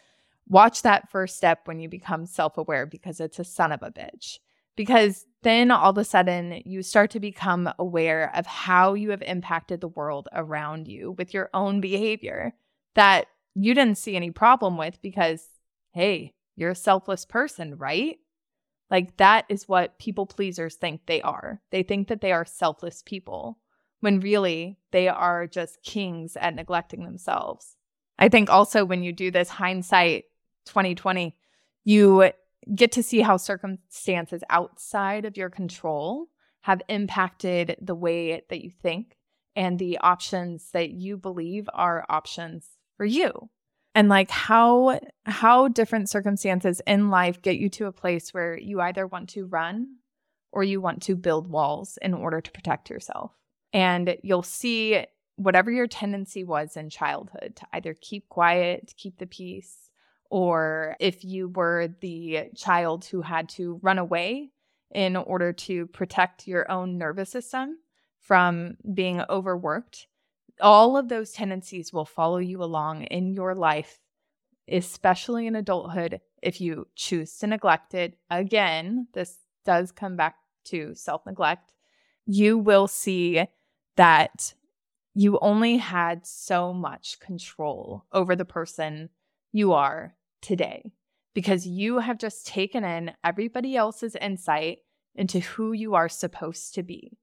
watch 0.48 0.82
that 0.82 1.10
first 1.12 1.38
step 1.38 1.62
when 1.66 1.80
you 1.80 1.89
become 1.89 2.25
self-aware 2.25 2.86
because 2.86 3.20
it's 3.20 3.39
a 3.39 3.44
son 3.44 3.72
of 3.72 3.82
a 3.84 3.92
bitch 3.92 4.38
because 4.77 5.25
then 5.44 5.72
all 5.72 5.89
of 5.89 5.98
a 5.98 6.06
sudden 6.06 6.62
you 6.63 6.82
start 6.82 7.12
to 7.12 7.20
become 7.20 7.70
aware 7.80 8.32
of 8.34 8.46
how 8.46 8.94
you 8.94 9.10
have 9.10 9.22
impacted 9.24 9.82
the 9.82 9.88
world 9.89 10.30
around 10.32 10.88
you 10.88 11.12
with 11.18 11.34
your 11.34 11.50
own 11.54 11.82
behavior 11.82 12.54
that 12.96 13.25
you 13.56 13.74
didn't 13.74 13.98
see 13.98 14.16
any 14.16 14.32
problem 14.32 14.77
with 14.77 15.01
because, 15.01 15.44
hey, 15.94 16.34
you're 16.56 16.72
a 16.72 16.75
selfless 16.75 17.25
person, 17.25 17.75
right? 17.77 18.18
Like 18.89 19.18
that 19.18 19.46
is 19.50 19.68
what 19.68 20.00
people 20.00 20.25
pleasers 20.25 20.75
think 20.75 21.01
they 21.06 21.22
are. 21.22 21.60
They 21.72 21.84
think 21.84 22.08
that 22.08 22.22
they 22.22 22.32
are 22.32 22.46
selfless 22.46 23.01
people 23.04 23.58
when 24.00 24.20
really 24.20 24.77
they 24.92 25.08
are 25.08 25.48
just 25.48 25.84
kings 25.84 26.38
at 26.38 26.56
neglecting 26.56 27.04
themselves. 27.04 27.75
I 28.20 28.30
think 28.30 28.50
also 28.50 28.86
when 28.86 29.04
you 29.04 29.12
do 29.12 29.32
this 29.32 29.50
hindsight 29.50 30.25
2020, 30.68 31.36
you 31.84 32.32
get 32.76 32.92
to 32.94 33.04
see 33.04 33.22
how 33.22 33.38
circumstances 33.38 34.44
outside 34.50 35.26
of 35.26 35.38
your 35.38 35.50
control 35.50 36.28
have 36.62 36.82
impacted 36.90 37.78
the 37.82 37.96
way 37.96 38.44
that 38.50 38.64
you 38.64 38.70
think 38.70 39.18
and 39.56 39.80
the 39.80 39.98
options 40.00 40.70
that 40.72 40.92
you 40.92 41.18
believe 41.18 41.70
are 41.74 42.06
options 42.10 42.68
for 42.98 43.06
you. 43.06 43.50
And 43.96 44.10
like 44.10 44.30
how 44.30 45.00
how 45.26 45.70
different 45.70 46.10
circumstances 46.10 46.82
in 46.86 47.10
life 47.10 47.42
get 47.42 47.58
you 47.58 47.70
to 47.70 47.88
a 47.88 47.92
place 47.92 48.34
where 48.34 48.58
you 48.58 48.80
either 48.80 49.08
want 49.08 49.30
to 49.30 49.46
run 49.46 49.96
or 50.52 50.64
you 50.64 50.80
want 50.80 51.02
to 51.04 51.16
build 51.16 51.48
walls 51.48 51.98
in 52.02 52.14
order 52.14 52.40
to 52.40 52.52
protect 52.52 52.90
yourself. 52.90 53.32
And 53.74 54.18
you'll 54.22 54.44
see 54.44 55.04
whatever 55.38 55.72
your 55.72 55.88
tendency 55.88 56.44
was 56.44 56.78
in 56.78 56.90
childhood 56.90 57.56
to 57.56 57.68
either 57.74 57.96
keep 58.00 58.28
quiet 58.28 58.94
keep 58.98 59.18
the 59.20 59.28
peace 59.28 59.87
or 60.30 60.96
if 61.00 61.24
you 61.24 61.50
were 61.50 61.90
the 62.02 62.50
child 62.56 63.06
who 63.06 63.22
had 63.22 63.50
to 63.50 63.80
run 63.82 63.98
away 63.98 64.52
in 64.94 65.16
order 65.16 65.54
to 65.54 65.88
protect 65.88 66.48
your 66.48 66.70
own 66.72 66.98
nervous 66.98 67.30
system 67.30 67.78
from 68.20 68.78
being 68.94 69.22
overworked, 69.30 70.08
all 70.62 70.98
of 70.98 71.10
those 71.10 71.32
tendencies 71.32 71.94
will 71.94 72.06
follow 72.06 72.38
you 72.38 72.64
along 72.64 73.04
in 73.04 73.34
your 73.34 73.54
life, 73.56 74.00
especially 74.68 75.48
in 75.48 75.56
adulthood. 75.56 76.22
If 76.42 76.62
you 76.62 76.88
choose 76.96 77.38
to 77.40 77.48
neglect 77.48 77.94
it, 77.94 78.18
again, 78.30 79.08
this 79.14 79.38
does 79.66 79.92
come 79.92 80.16
back 80.16 80.36
to 80.66 80.94
self 80.96 81.26
neglect, 81.26 81.74
you 82.26 82.58
will 82.58 82.88
see 82.88 83.46
that 83.96 84.54
you 85.14 85.40
only 85.42 85.78
had 85.78 86.26
so 86.28 86.74
much 86.74 87.20
control 87.20 88.06
over 88.12 88.36
the 88.36 88.46
person 88.46 89.10
you 89.51 89.74
are 89.74 90.16
today 90.42 90.92
because 91.34 91.68
you 91.68 92.00
have 92.00 92.18
just 92.18 92.48
taken 92.48 92.84
in 92.84 93.13
everybody 93.24 93.75
else's 93.75 94.16
insight 94.16 94.80
into 95.16 95.39
who 95.39 95.72
you 95.72 95.96
are 95.96 96.10
supposed 96.10 96.74
to 96.75 96.84
be 96.84 97.18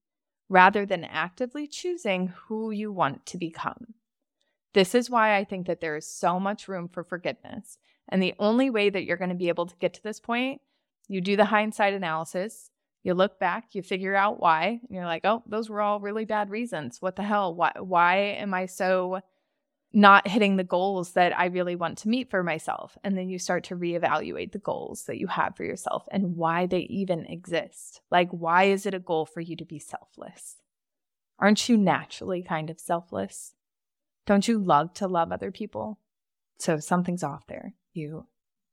rather 0.48 0.84
than 0.84 1.04
actively 1.04 1.66
choosing 1.66 2.28
who 2.46 2.70
you 2.70 2.92
want 2.92 3.24
to 3.26 3.38
become. 3.38 3.94
This 4.74 4.94
is 4.94 5.08
why 5.08 5.36
I 5.36 5.44
think 5.44 5.66
that 5.66 5.80
there 5.80 5.96
is 5.96 6.06
so 6.06 6.38
much 6.38 6.68
room 6.68 6.88
for 6.88 7.04
forgiveness. 7.04 7.78
And 8.08 8.22
the 8.22 8.34
only 8.38 8.70
way 8.70 8.90
that 8.90 9.04
you're 9.04 9.16
going 9.16 9.30
to 9.30 9.36
be 9.36 9.48
able 9.48 9.66
to 9.66 9.76
get 9.76 9.94
to 9.94 10.02
this 10.02 10.20
point, 10.20 10.60
you 11.08 11.20
do 11.20 11.36
the 11.36 11.46
hindsight 11.46 11.94
analysis, 11.94 12.70
you 13.02 13.14
look 13.14 13.38
back, 13.38 13.74
you 13.74 13.82
figure 13.82 14.14
out 14.14 14.40
why, 14.40 14.80
and 14.82 14.90
you're 14.90 15.06
like, 15.06 15.24
oh, 15.24 15.42
those 15.46 15.68
were 15.68 15.80
all 15.80 16.00
really 16.00 16.24
bad 16.24 16.50
reasons. 16.50 17.00
What 17.00 17.16
the 17.16 17.22
hell? 17.22 17.54
Why, 17.54 17.72
why 17.78 18.16
am 18.16 18.54
I 18.54 18.66
so 18.66 19.20
not 19.94 20.26
hitting 20.26 20.56
the 20.56 20.64
goals 20.64 21.12
that 21.12 21.38
I 21.38 21.46
really 21.46 21.76
want 21.76 21.98
to 21.98 22.08
meet 22.08 22.28
for 22.28 22.42
myself. 22.42 22.98
And 23.04 23.16
then 23.16 23.28
you 23.28 23.38
start 23.38 23.62
to 23.64 23.76
reevaluate 23.76 24.50
the 24.50 24.58
goals 24.58 25.04
that 25.04 25.18
you 25.18 25.28
have 25.28 25.56
for 25.56 25.62
yourself 25.62 26.04
and 26.10 26.36
why 26.36 26.66
they 26.66 26.80
even 26.80 27.24
exist. 27.26 28.00
Like, 28.10 28.28
why 28.30 28.64
is 28.64 28.86
it 28.86 28.94
a 28.94 28.98
goal 28.98 29.24
for 29.24 29.40
you 29.40 29.54
to 29.56 29.64
be 29.64 29.78
selfless? 29.78 30.56
Aren't 31.38 31.68
you 31.68 31.76
naturally 31.76 32.42
kind 32.42 32.70
of 32.70 32.80
selfless? 32.80 33.54
Don't 34.26 34.48
you 34.48 34.58
love 34.58 34.92
to 34.94 35.06
love 35.06 35.30
other 35.30 35.52
people? 35.52 36.00
So 36.58 36.78
something's 36.78 37.22
off 37.22 37.46
there. 37.46 37.74
You 37.92 38.26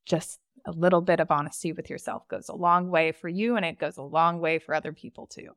just 0.05 0.39
a 0.65 0.71
little 0.71 1.01
bit 1.01 1.19
of 1.19 1.29
honesty 1.29 1.71
with 1.71 1.89
yourself 1.89 2.27
goes 2.27 2.49
a 2.49 2.55
long 2.55 2.89
way 2.89 3.11
for 3.11 3.29
you 3.29 3.55
and 3.55 3.65
it 3.65 3.79
goes 3.79 3.97
a 3.97 4.03
long 4.03 4.39
way 4.39 4.57
for 4.57 4.73
other 4.73 4.91
people 4.91 5.27
too. 5.27 5.49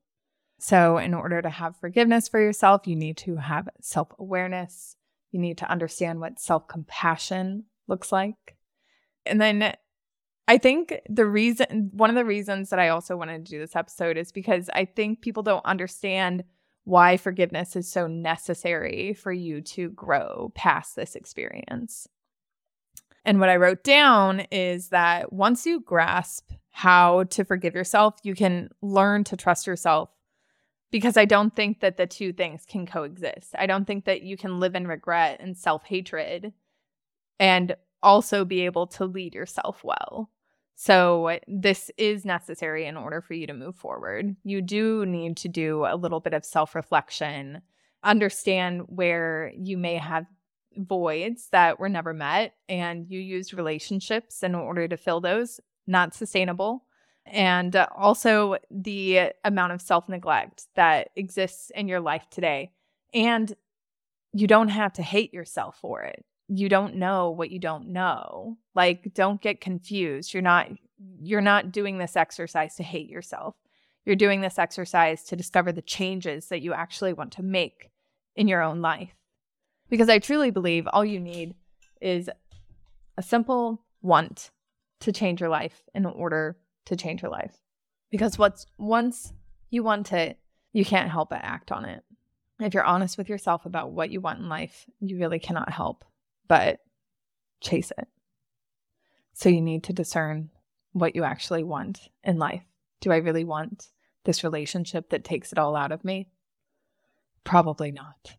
So, 0.58 0.98
in 0.98 1.14
order 1.14 1.42
to 1.42 1.50
have 1.50 1.76
forgiveness 1.76 2.28
for 2.28 2.40
yourself, 2.40 2.86
you 2.86 2.96
need 2.96 3.16
to 3.18 3.36
have 3.36 3.68
self 3.80 4.08
awareness 4.18 4.96
you 5.34 5.40
need 5.40 5.58
to 5.58 5.70
understand 5.70 6.20
what 6.20 6.38
self 6.38 6.68
compassion 6.68 7.64
looks 7.88 8.12
like. 8.12 8.56
And 9.26 9.40
then 9.40 9.74
I 10.46 10.58
think 10.58 10.94
the 11.08 11.26
reason, 11.26 11.90
one 11.92 12.08
of 12.08 12.14
the 12.14 12.24
reasons 12.24 12.70
that 12.70 12.78
I 12.78 12.90
also 12.90 13.16
wanted 13.16 13.44
to 13.44 13.50
do 13.50 13.58
this 13.58 13.74
episode 13.74 14.16
is 14.16 14.30
because 14.30 14.70
I 14.72 14.84
think 14.84 15.22
people 15.22 15.42
don't 15.42 15.64
understand 15.66 16.44
why 16.84 17.16
forgiveness 17.16 17.74
is 17.74 17.90
so 17.90 18.06
necessary 18.06 19.12
for 19.12 19.32
you 19.32 19.60
to 19.60 19.90
grow 19.90 20.52
past 20.54 20.94
this 20.94 21.16
experience. 21.16 22.06
And 23.24 23.40
what 23.40 23.48
I 23.48 23.56
wrote 23.56 23.82
down 23.82 24.40
is 24.52 24.90
that 24.90 25.32
once 25.32 25.66
you 25.66 25.80
grasp 25.80 26.48
how 26.70 27.24
to 27.24 27.44
forgive 27.44 27.74
yourself, 27.74 28.14
you 28.22 28.36
can 28.36 28.68
learn 28.82 29.24
to 29.24 29.36
trust 29.36 29.66
yourself 29.66 30.10
because 30.90 31.16
I 31.16 31.24
don't 31.24 31.54
think 31.54 31.80
that 31.80 31.96
the 31.96 32.06
two 32.06 32.32
things 32.32 32.64
can 32.66 32.86
coexist. 32.86 33.54
I 33.58 33.66
don't 33.66 33.84
think 33.84 34.04
that 34.04 34.22
you 34.22 34.36
can 34.36 34.60
live 34.60 34.74
in 34.74 34.86
regret 34.86 35.40
and 35.40 35.56
self 35.56 35.84
hatred 35.84 36.52
and 37.38 37.74
also 38.02 38.44
be 38.44 38.60
able 38.62 38.86
to 38.86 39.04
lead 39.04 39.34
yourself 39.34 39.82
well. 39.82 40.30
So, 40.76 41.38
this 41.46 41.90
is 41.96 42.24
necessary 42.24 42.84
in 42.86 42.96
order 42.96 43.20
for 43.20 43.34
you 43.34 43.46
to 43.46 43.54
move 43.54 43.76
forward. 43.76 44.36
You 44.44 44.60
do 44.60 45.06
need 45.06 45.36
to 45.38 45.48
do 45.48 45.84
a 45.84 45.96
little 45.96 46.20
bit 46.20 46.34
of 46.34 46.44
self 46.44 46.74
reflection, 46.74 47.62
understand 48.02 48.82
where 48.86 49.52
you 49.56 49.78
may 49.78 49.96
have 49.96 50.26
voids 50.76 51.48
that 51.52 51.78
were 51.78 51.88
never 51.88 52.12
met, 52.12 52.54
and 52.68 53.06
you 53.08 53.20
used 53.20 53.54
relationships 53.54 54.42
in 54.42 54.54
order 54.54 54.88
to 54.88 54.96
fill 54.96 55.20
those, 55.20 55.60
not 55.86 56.14
sustainable 56.14 56.84
and 57.26 57.74
uh, 57.74 57.86
also 57.96 58.56
the 58.70 59.32
amount 59.44 59.72
of 59.72 59.80
self 59.80 60.08
neglect 60.08 60.64
that 60.74 61.10
exists 61.16 61.70
in 61.74 61.88
your 61.88 62.00
life 62.00 62.26
today. 62.30 62.72
And 63.12 63.54
you 64.32 64.46
don't 64.46 64.68
have 64.68 64.92
to 64.94 65.02
hate 65.02 65.32
yourself 65.32 65.78
for 65.80 66.02
it. 66.02 66.24
You 66.48 66.68
don't 66.68 66.96
know 66.96 67.30
what 67.30 67.50
you 67.50 67.58
don't 67.58 67.88
know. 67.88 68.58
Like 68.74 69.14
don't 69.14 69.40
get 69.40 69.60
confused. 69.60 70.34
You're 70.34 70.42
not 70.42 70.68
you're 71.20 71.40
not 71.40 71.72
doing 71.72 71.98
this 71.98 72.16
exercise 72.16 72.76
to 72.76 72.82
hate 72.82 73.08
yourself. 73.08 73.54
You're 74.04 74.16
doing 74.16 74.40
this 74.40 74.58
exercise 74.58 75.24
to 75.24 75.36
discover 75.36 75.72
the 75.72 75.82
changes 75.82 76.48
that 76.48 76.60
you 76.60 76.74
actually 76.74 77.12
want 77.12 77.32
to 77.32 77.42
make 77.42 77.90
in 78.36 78.48
your 78.48 78.62
own 78.62 78.82
life. 78.82 79.14
Because 79.88 80.08
I 80.08 80.18
truly 80.18 80.50
believe 80.50 80.86
all 80.86 81.04
you 81.04 81.20
need 81.20 81.54
is 82.00 82.28
a 83.16 83.22
simple 83.22 83.82
want 84.02 84.50
to 85.00 85.12
change 85.12 85.40
your 85.40 85.48
life 85.48 85.82
in 85.94 86.04
order 86.04 86.56
to 86.86 86.96
change 86.96 87.22
your 87.22 87.30
life. 87.30 87.56
Because 88.10 88.38
what's 88.38 88.66
once 88.78 89.32
you 89.70 89.82
want 89.82 90.12
it, 90.12 90.38
you 90.72 90.84
can't 90.84 91.10
help 91.10 91.30
but 91.30 91.40
act 91.42 91.72
on 91.72 91.84
it. 91.84 92.02
If 92.60 92.74
you're 92.74 92.84
honest 92.84 93.18
with 93.18 93.28
yourself 93.28 93.66
about 93.66 93.92
what 93.92 94.10
you 94.10 94.20
want 94.20 94.38
in 94.38 94.48
life, 94.48 94.86
you 95.00 95.18
really 95.18 95.38
cannot 95.38 95.72
help 95.72 96.04
but 96.46 96.80
chase 97.60 97.90
it. 97.98 98.08
So 99.32 99.48
you 99.48 99.60
need 99.60 99.84
to 99.84 99.92
discern 99.92 100.50
what 100.92 101.16
you 101.16 101.24
actually 101.24 101.64
want 101.64 102.08
in 102.22 102.38
life. 102.38 102.62
Do 103.00 103.10
I 103.10 103.16
really 103.16 103.44
want 103.44 103.88
this 104.24 104.44
relationship 104.44 105.10
that 105.10 105.24
takes 105.24 105.52
it 105.52 105.58
all 105.58 105.74
out 105.74 105.92
of 105.92 106.04
me? 106.04 106.28
Probably 107.42 107.90
not. 107.90 108.36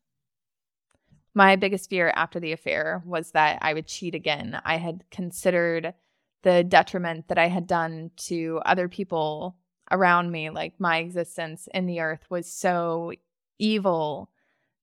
My 1.33 1.57
biggest 1.57 1.89
fear 1.89 2.13
after 2.15 2.39
the 2.39 2.53
affair 2.53 3.03
was 3.05 3.31
that 3.31 3.59
I 3.61 3.73
would 3.73 3.87
cheat 3.87 4.15
again. 4.15 4.59
I 4.63 4.77
had 4.77 5.03
considered 5.11 5.93
the 6.45 6.63
detriment 6.63 7.27
that 7.27 7.39
I 7.39 7.47
had 7.47 7.65
done 7.65 8.11
to 8.27 8.61
other 8.65 8.87
people 8.87 9.57
around 9.91 10.31
me, 10.31 10.51
like 10.51 10.75
my 10.79 10.99
existence 10.99 11.67
in 11.73 11.87
the 11.87 12.01
earth 12.01 12.23
was 12.29 12.49
so 12.49 13.11
evil 13.57 14.29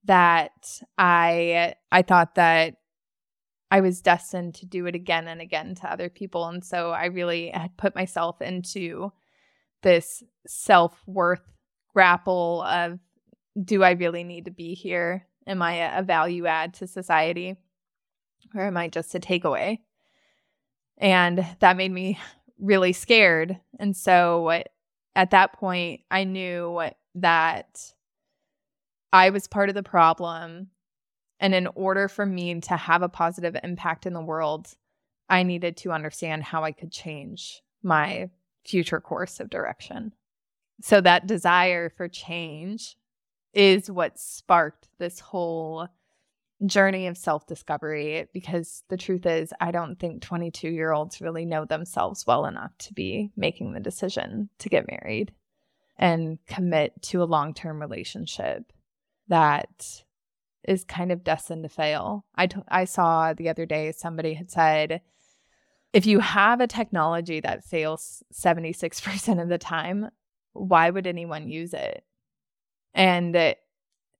that 0.04 0.81
I 0.99 1.76
I 1.92 2.02
thought 2.02 2.35
that 2.35 2.78
I 3.71 3.81
was 3.81 4.02
destined 4.02 4.57
to 4.57 4.66
do 4.66 4.87
it 4.87 4.97
again 4.97 5.28
and 5.28 5.40
again 5.40 5.76
to 5.76 5.90
other 5.90 6.11
people. 6.11 6.47
And 6.47 6.64
so 6.64 6.90
I 6.90 7.07
really 7.07 7.50
had 7.50 7.76
put 7.76 7.95
myself 7.95 8.42
into 8.42 9.12
this 9.83 10.25
self-worth 10.49 11.49
grapple 11.95 12.62
of 12.62 12.99
do 13.62 13.85
I 13.85 13.92
really 13.92 14.25
need 14.25 14.47
to 14.47 14.50
be 14.50 14.75
here? 14.75 15.28
Am 15.47 15.62
I 15.62 15.97
a 15.97 16.02
value 16.02 16.47
add 16.47 16.75
to 16.75 16.88
society? 16.88 17.57
Or 18.52 18.62
am 18.62 18.76
I 18.76 18.88
just 18.88 19.14
a 19.14 19.21
takeaway? 19.21 19.78
And 21.03 21.45
that 21.59 21.77
made 21.77 21.93
me 21.93 22.19
really 22.59 22.95
scared. 22.95 23.59
And 23.79 23.95
so 23.95 24.63
at 25.15 25.33
that 25.33 25.53
point, 25.55 26.03
I 26.11 26.25
knew 26.25 26.81
that 27.17 27.93
I 29.13 29.31
was 29.31 29.49
part 29.49 29.69
of 29.69 29.75
the 29.75 29.83
problem. 29.83 30.69
And 31.41 31.55
in 31.55 31.67
order 31.75 32.07
for 32.07 32.25
me 32.25 32.61
to 32.61 32.77
have 32.77 33.03
a 33.03 33.09
positive 33.09 33.57
impact 33.65 34.07
in 34.07 34.15
the 34.15 34.23
world, 34.23 34.69
I 35.29 35.43
needed 35.43 35.77
to 35.79 35.93
understand 35.93 36.45
how 36.45 36.63
I 36.63 36.71
could 36.71 36.93
change 36.93 37.63
my 37.83 38.31
future 38.65 39.01
course 39.01 39.41
of 39.41 39.51
direction. 39.51 40.13
So 40.83 41.01
that 41.01 41.27
desire 41.27 41.91
for 41.91 42.07
change 42.07 42.97
is 43.53 43.91
what 43.91 44.21
sparked 44.21 44.89
this 44.99 45.19
whole 45.19 45.89
journey 46.66 47.07
of 47.07 47.16
self 47.16 47.47
discovery 47.47 48.26
because 48.33 48.83
the 48.88 48.97
truth 48.97 49.26
is, 49.26 49.52
I 49.61 49.71
don't 49.71 49.99
think 49.99 50.23
22 50.23 50.69
year 50.69 50.92
olds 50.92 51.21
really 51.21 51.45
know 51.45 51.64
themselves 51.64 52.26
well 52.26 52.47
enough 52.47 52.76
to 52.78 52.95
be 52.95 53.31
making 53.37 53.73
the 53.73 53.81
decision 53.81 54.49
to 54.59 54.69
get 54.69 54.88
married 54.88 55.33
and 55.99 56.38
commit 56.47 57.00
to 57.02 57.23
a 57.23 57.25
long 57.25 57.54
term 57.54 57.81
relationship 57.81 58.73
that 59.28 60.02
is 60.66 60.85
kind 60.85 61.11
of 61.11 61.25
destined 61.25 61.64
to 61.64 61.69
fail. 61.69 62.25
I, 62.35 62.47
t- 62.47 62.61
I 62.69 62.85
saw 62.85 63.33
the 63.33 63.49
other 63.49 63.66
day 63.66 63.92
somebody 63.92 64.35
had 64.35 64.50
said, 64.50 65.00
if 65.92 66.07
you 66.07 66.21
have 66.21 66.61
a 66.61 66.66
technology 66.66 67.40
that 67.40 67.64
fails 67.64 68.23
76% 68.33 69.42
of 69.42 69.49
the 69.49 69.59
time, 69.59 70.09
why 70.52 70.90
would 70.90 71.07
anyone 71.07 71.49
use 71.49 71.75
it? 71.75 72.04
And 72.95 73.35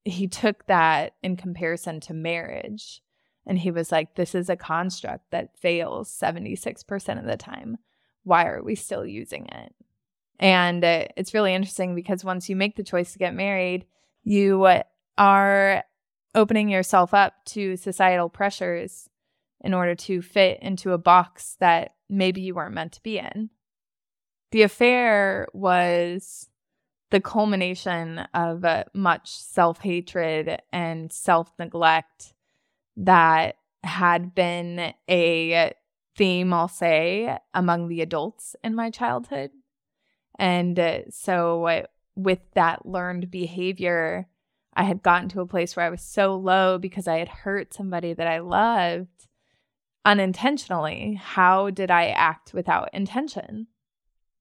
he 0.05 0.27
took 0.27 0.67
that 0.67 1.15
in 1.23 1.37
comparison 1.37 2.01
to 2.01 2.15
marriage. 2.15 3.03
And 3.47 3.59
he 3.59 3.71
was 3.71 3.91
like, 3.91 4.15
this 4.15 4.35
is 4.35 4.49
a 4.49 4.57
construct 4.57 5.31
that 5.31 5.57
fails 5.59 6.09
76% 6.11 7.19
of 7.19 7.25
the 7.25 7.37
time. 7.37 7.79
Why 8.25 8.47
are 8.47 8.63
we 8.63 8.75
still 8.75 9.05
using 9.05 9.47
it? 9.47 9.75
And 10.39 10.85
uh, 10.85 11.07
it's 11.17 11.35
really 11.35 11.55
interesting 11.55 11.95
because 11.95 12.25
once 12.25 12.49
you 12.49 12.57
make 12.57 12.77
the 12.77 12.85
choice 12.85 13.13
to 13.13 13.19
get 13.19 13.35
married, 13.35 13.87
you 14.25 14.65
uh, 14.65 14.83
are 15.19 15.85
opening 16.35 16.69
yourself 16.69 17.15
up 17.15 17.35
to 17.45 17.77
societal 17.77 18.29
pressures 18.29 19.09
in 19.61 19.75
order 19.75 19.95
to 19.95 20.23
fit 20.23 20.59
into 20.63 20.93
a 20.93 20.99
box 20.99 21.57
that 21.61 21.95
maybe 22.09 22.41
you 22.41 22.55
weren't 22.55 22.75
meant 22.75 22.93
to 22.93 23.03
be 23.03 23.19
in. 23.19 23.51
The 24.51 24.63
affair 24.63 25.49
was 25.53 26.49
the 27.13 27.21
culmination 27.21 28.21
of 28.33 28.65
uh, 28.65 28.85
much 28.95 29.31
self 29.31 29.81
hatred 29.81 30.63
and 30.73 31.13
self 31.13 31.53
neglect 31.59 32.33
that 32.97 33.57
had 33.85 34.35
been 34.35 34.95
a 35.11 35.75
theme, 36.17 36.55
I'll 36.55 36.69
say, 36.69 37.37
among 37.53 37.89
the 37.89 38.01
adults 38.01 38.57
in 38.65 38.75
my 38.75 38.91
childhood. 38.91 39.51
And 40.39 40.79
uh, 40.79 41.01
so, 41.11 41.67
uh, 41.67 41.83
with 42.17 42.41
that 42.55 42.87
learned 42.87 43.31
behavior, 43.31 44.27
I 44.75 44.85
had 44.85 45.03
gotten 45.03 45.29
to 45.31 45.43
a 45.43 45.47
place 45.47 45.77
where 45.77 45.85
I 45.85 45.91
was 45.91 46.03
so 46.03 46.35
low 46.35 46.79
because 46.79 47.07
I 47.07 47.19
had 47.19 47.29
hurt 47.29 47.75
somebody 47.75 48.15
that 48.15 48.27
I 48.27 48.39
loved 48.39 49.29
unintentionally. 50.07 51.21
How 51.23 51.69
did 51.69 51.91
I 51.91 52.07
act 52.09 52.55
without 52.55 52.89
intention? 52.95 53.67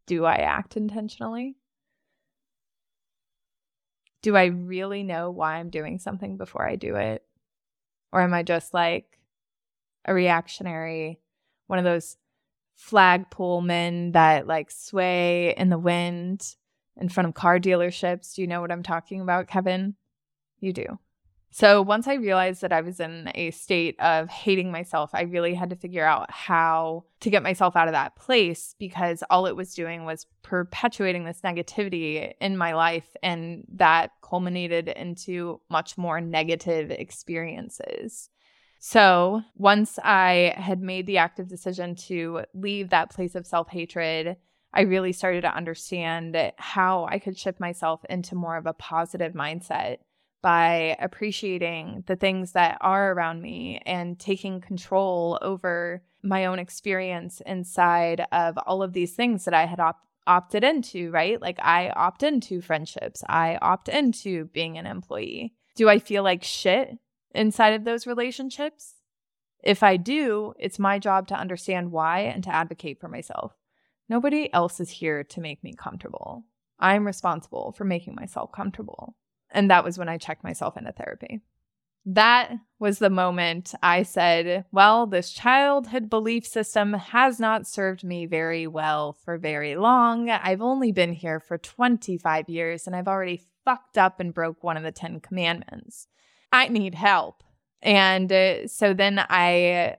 Do 0.05 0.23
I 0.23 0.35
act 0.35 0.77
intentionally? 0.77 1.57
Do 4.21 4.35
I 4.35 4.45
really 4.45 5.03
know 5.03 5.31
why 5.31 5.55
I'm 5.55 5.69
doing 5.69 5.99
something 5.99 6.37
before 6.37 6.67
I 6.67 6.75
do 6.75 6.95
it? 6.95 7.23
Or 8.11 8.21
am 8.21 8.33
I 8.33 8.43
just 8.43 8.73
like 8.73 9.17
a 10.05 10.13
reactionary, 10.13 11.19
one 11.67 11.79
of 11.79 11.85
those 11.85 12.17
flagpole 12.75 13.61
men 13.61 14.11
that 14.11 14.47
like 14.47 14.71
sway 14.71 15.55
in 15.55 15.69
the 15.69 15.77
wind 15.79 16.55
in 16.97 17.09
front 17.09 17.27
of 17.27 17.33
car 17.33 17.59
dealerships? 17.59 18.35
Do 18.35 18.41
you 18.41 18.47
know 18.47 18.61
what 18.61 18.71
I'm 18.71 18.83
talking 18.83 19.21
about, 19.21 19.47
Kevin? 19.47 19.95
You 20.59 20.73
do. 20.73 20.99
So 21.53 21.81
once 21.81 22.07
I 22.07 22.13
realized 22.13 22.61
that 22.61 22.71
I 22.71 22.79
was 22.79 23.01
in 23.01 23.29
a 23.35 23.51
state 23.51 23.99
of 23.99 24.29
hating 24.29 24.71
myself, 24.71 25.11
I 25.13 25.23
really 25.23 25.53
had 25.53 25.69
to 25.71 25.75
figure 25.75 26.05
out 26.05 26.31
how 26.31 27.03
to 27.19 27.29
get 27.29 27.43
myself 27.43 27.75
out 27.75 27.89
of 27.89 27.91
that 27.91 28.15
place 28.15 28.73
because 28.79 29.21
all 29.29 29.45
it 29.45 29.55
was 29.55 29.73
doing 29.73 30.05
was 30.05 30.27
perpetuating 30.43 31.25
this 31.25 31.41
negativity 31.41 32.31
in 32.39 32.55
my 32.55 32.73
life. 32.73 33.15
And 33.21 33.65
that 33.73 34.11
culminated 34.23 34.87
into 34.87 35.59
much 35.69 35.97
more 35.97 36.21
negative 36.21 36.89
experiences. 36.89 38.29
So 38.79 39.41
once 39.55 39.99
I 40.01 40.53
had 40.55 40.81
made 40.81 41.05
the 41.05 41.17
active 41.17 41.49
decision 41.49 41.95
to 42.07 42.45
leave 42.53 42.89
that 42.89 43.11
place 43.11 43.35
of 43.35 43.45
self 43.45 43.67
hatred, 43.67 44.37
I 44.73 44.81
really 44.81 45.11
started 45.11 45.41
to 45.41 45.53
understand 45.53 46.53
how 46.57 47.05
I 47.11 47.19
could 47.19 47.37
shift 47.37 47.59
myself 47.59 48.05
into 48.09 48.35
more 48.35 48.55
of 48.55 48.65
a 48.65 48.73
positive 48.73 49.33
mindset 49.33 49.97
by 50.41 50.95
appreciating 50.99 52.03
the 52.07 52.15
things 52.15 52.53
that 52.53 52.77
are 52.81 53.13
around 53.13 53.41
me 53.41 53.81
and 53.85 54.19
taking 54.19 54.61
control 54.61 55.37
over 55.41 56.03
my 56.23 56.45
own 56.45 56.59
experience 56.59 57.41
inside 57.45 58.25
of 58.31 58.57
all 58.59 58.83
of 58.83 58.93
these 58.93 59.13
things 59.13 59.45
that 59.45 59.53
I 59.53 59.65
had 59.65 59.79
op- 59.79 60.05
opted 60.27 60.63
into, 60.63 61.11
right? 61.11 61.41
Like 61.41 61.59
I 61.61 61.89
opt 61.89 62.23
into 62.23 62.61
friendships, 62.61 63.23
I 63.27 63.57
opt 63.61 63.89
into 63.89 64.45
being 64.45 64.77
an 64.77 64.85
employee. 64.85 65.53
Do 65.75 65.89
I 65.89 65.99
feel 65.99 66.23
like 66.23 66.43
shit 66.43 66.97
inside 67.33 67.73
of 67.73 67.83
those 67.83 68.07
relationships? 68.07 68.95
If 69.63 69.83
I 69.83 69.97
do, 69.97 70.53
it's 70.59 70.79
my 70.79 70.99
job 70.99 71.27
to 71.27 71.35
understand 71.35 71.91
why 71.91 72.21
and 72.21 72.43
to 72.43 72.53
advocate 72.53 72.99
for 72.99 73.07
myself. 73.07 73.53
Nobody 74.09 74.51
else 74.53 74.79
is 74.79 74.89
here 74.89 75.23
to 75.23 75.41
make 75.41 75.63
me 75.63 75.73
comfortable. 75.73 76.43
I'm 76.79 77.05
responsible 77.05 77.71
for 77.71 77.85
making 77.85 78.15
myself 78.15 78.51
comfortable. 78.51 79.15
And 79.51 79.69
that 79.69 79.83
was 79.83 79.97
when 79.97 80.09
I 80.09 80.17
checked 80.17 80.43
myself 80.43 80.77
into 80.77 80.91
therapy. 80.91 81.41
That 82.05 82.53
was 82.79 82.97
the 82.97 83.11
moment 83.11 83.75
I 83.83 84.03
said, 84.03 84.65
Well, 84.71 85.05
this 85.05 85.31
childhood 85.31 86.09
belief 86.09 86.47
system 86.47 86.93
has 86.93 87.39
not 87.39 87.67
served 87.67 88.03
me 88.03 88.25
very 88.25 88.65
well 88.65 89.13
for 89.13 89.37
very 89.37 89.75
long. 89.75 90.29
I've 90.29 90.61
only 90.61 90.91
been 90.91 91.13
here 91.13 91.39
for 91.39 91.59
25 91.59 92.49
years 92.49 92.87
and 92.87 92.95
I've 92.95 93.07
already 93.07 93.41
fucked 93.63 93.99
up 93.99 94.19
and 94.19 94.33
broke 94.33 94.63
one 94.63 94.77
of 94.77 94.83
the 94.83 94.91
10 94.91 95.19
commandments. 95.19 96.07
I 96.51 96.69
need 96.69 96.95
help. 96.95 97.43
And 97.83 98.31
uh, 98.31 98.67
so 98.67 98.93
then 98.93 99.23
I 99.29 99.97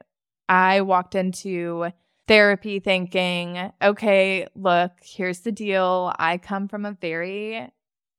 I 0.49 0.81
walked 0.81 1.15
into 1.15 1.93
therapy 2.27 2.81
thinking, 2.81 3.73
okay, 3.83 4.47
look, 4.55 4.93
here's 5.03 5.41
the 5.41 5.53
deal. 5.53 6.13
I 6.19 6.39
come 6.39 6.69
from 6.69 6.85
a 6.85 6.93
very 7.01 7.69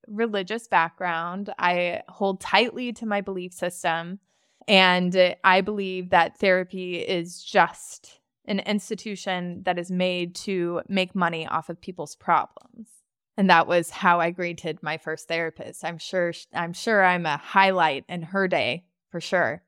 religious 0.08 0.68
background. 0.68 1.54
I 1.58 2.02
hold 2.10 2.42
tightly 2.42 2.94
to 2.94 3.06
my 3.06 3.22
belief 3.22 3.54
system. 3.54 4.20
And 4.68 5.36
I 5.44 5.62
believe 5.62 6.10
that 6.12 6.38
therapy 6.38 6.96
is 6.96 7.44
just 7.44 8.20
an 8.46 8.60
institution 8.60 9.64
that 9.64 9.80
is 9.80 9.92
made 9.92 10.36
to 10.36 10.82
make 10.88 11.16
money 11.16 11.48
off 11.48 11.70
of 11.70 11.82
people's 11.82 12.16
problems. 12.16 12.88
And 13.36 13.50
that 13.50 13.68
was 13.68 13.90
how 13.90 14.20
I 14.20 14.32
greeted 14.32 14.84
my 14.84 14.98
first 14.98 15.28
therapist. 15.28 15.84
I'm 15.84 15.98
sure 15.98 16.34
I'm 16.54 16.74
sure 16.74 17.04
I'm 17.04 17.26
a 17.26 17.38
highlight 17.38 18.06
in 18.08 18.22
her 18.22 18.48
day 18.48 18.86
for 19.10 19.20
sure. 19.20 19.64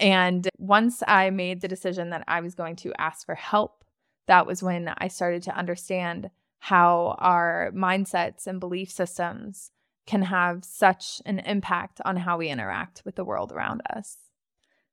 And 0.00 0.48
once 0.58 1.02
I 1.06 1.30
made 1.30 1.60
the 1.60 1.68
decision 1.68 2.10
that 2.10 2.24
I 2.28 2.40
was 2.40 2.54
going 2.54 2.76
to 2.76 2.92
ask 2.98 3.26
for 3.26 3.34
help, 3.34 3.84
that 4.26 4.46
was 4.46 4.62
when 4.62 4.92
I 4.98 5.08
started 5.08 5.42
to 5.44 5.56
understand 5.56 6.30
how 6.64 7.14
our 7.18 7.70
mindsets 7.74 8.46
and 8.46 8.58
belief 8.58 8.90
systems 8.90 9.70
can 10.06 10.22
have 10.22 10.64
such 10.64 11.20
an 11.26 11.38
impact 11.40 12.00
on 12.06 12.16
how 12.16 12.38
we 12.38 12.48
interact 12.48 13.02
with 13.04 13.16
the 13.16 13.24
world 13.24 13.52
around 13.52 13.82
us. 13.94 14.16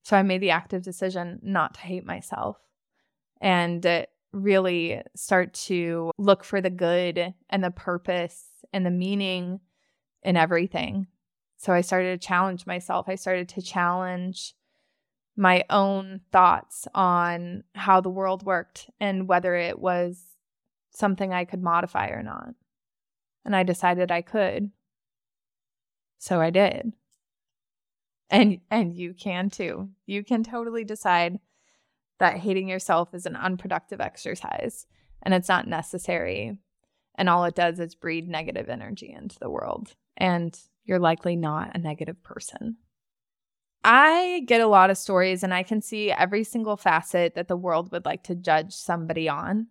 So 0.03 0.17
I 0.17 0.21
made 0.21 0.41
the 0.41 0.49
active 0.49 0.83
decision 0.83 1.39
not 1.41 1.75
to 1.75 1.79
hate 1.79 2.05
myself 2.05 2.57
and 3.39 3.85
uh, 3.85 4.05
really 4.33 5.01
start 5.15 5.53
to 5.53 6.11
look 6.17 6.43
for 6.43 6.59
the 6.59 6.69
good 6.69 7.33
and 7.49 7.63
the 7.63 7.71
purpose 7.71 8.43
and 8.73 8.85
the 8.85 8.91
meaning 8.91 9.61
in 10.23 10.35
everything. 10.35 11.07
So 11.55 11.71
I 11.71 11.79
started 11.79 12.19
to 12.19 12.27
challenge 12.27 12.65
myself. 12.65 13.07
I 13.07 13.15
started 13.15 13.47
to 13.47 13.61
challenge 13.61 14.55
my 15.37 15.63
own 15.69 16.19
thoughts 16.33 16.85
on 16.93 17.63
how 17.75 18.01
the 18.01 18.09
world 18.09 18.43
worked 18.43 18.89
and 18.99 19.25
whether 19.25 19.55
it 19.55 19.79
was 19.79 20.30
something 20.91 21.33
I 21.33 21.45
could 21.45 21.63
modify 21.63 22.09
or 22.09 22.23
not. 22.23 22.53
And 23.43 23.55
I 23.55 23.63
decided 23.63 24.11
I 24.11 24.21
could. 24.21 24.71
So 26.19 26.39
I 26.39 26.51
did. 26.51 26.93
And 28.29 28.59
and 28.69 28.93
you 28.93 29.13
can 29.13 29.49
too. 29.49 29.89
You 30.05 30.23
can 30.23 30.43
totally 30.43 30.83
decide 30.83 31.39
that 32.19 32.37
hating 32.37 32.69
yourself 32.69 33.13
is 33.13 33.25
an 33.25 33.35
unproductive 33.35 33.99
exercise 33.99 34.85
and 35.23 35.33
it's 35.33 35.49
not 35.49 35.67
necessary. 35.67 36.57
And 37.15 37.27
all 37.27 37.43
it 37.45 37.55
does 37.55 37.79
is 37.79 37.95
breed 37.95 38.29
negative 38.29 38.69
energy 38.69 39.11
into 39.11 39.37
the 39.39 39.49
world. 39.49 39.95
And 40.15 40.57
you're 40.85 40.99
likely 40.99 41.35
not 41.35 41.75
a 41.75 41.79
negative 41.79 42.23
person. 42.23 42.77
I 43.83 44.43
get 44.45 44.61
a 44.61 44.67
lot 44.67 44.91
of 44.91 44.97
stories 44.97 45.43
and 45.43 45.53
I 45.53 45.63
can 45.63 45.81
see 45.81 46.11
every 46.11 46.43
single 46.43 46.77
facet 46.77 47.33
that 47.35 47.47
the 47.47 47.57
world 47.57 47.91
would 47.91 48.05
like 48.05 48.23
to 48.25 48.35
judge 48.35 48.73
somebody 48.73 49.27
on. 49.27 49.67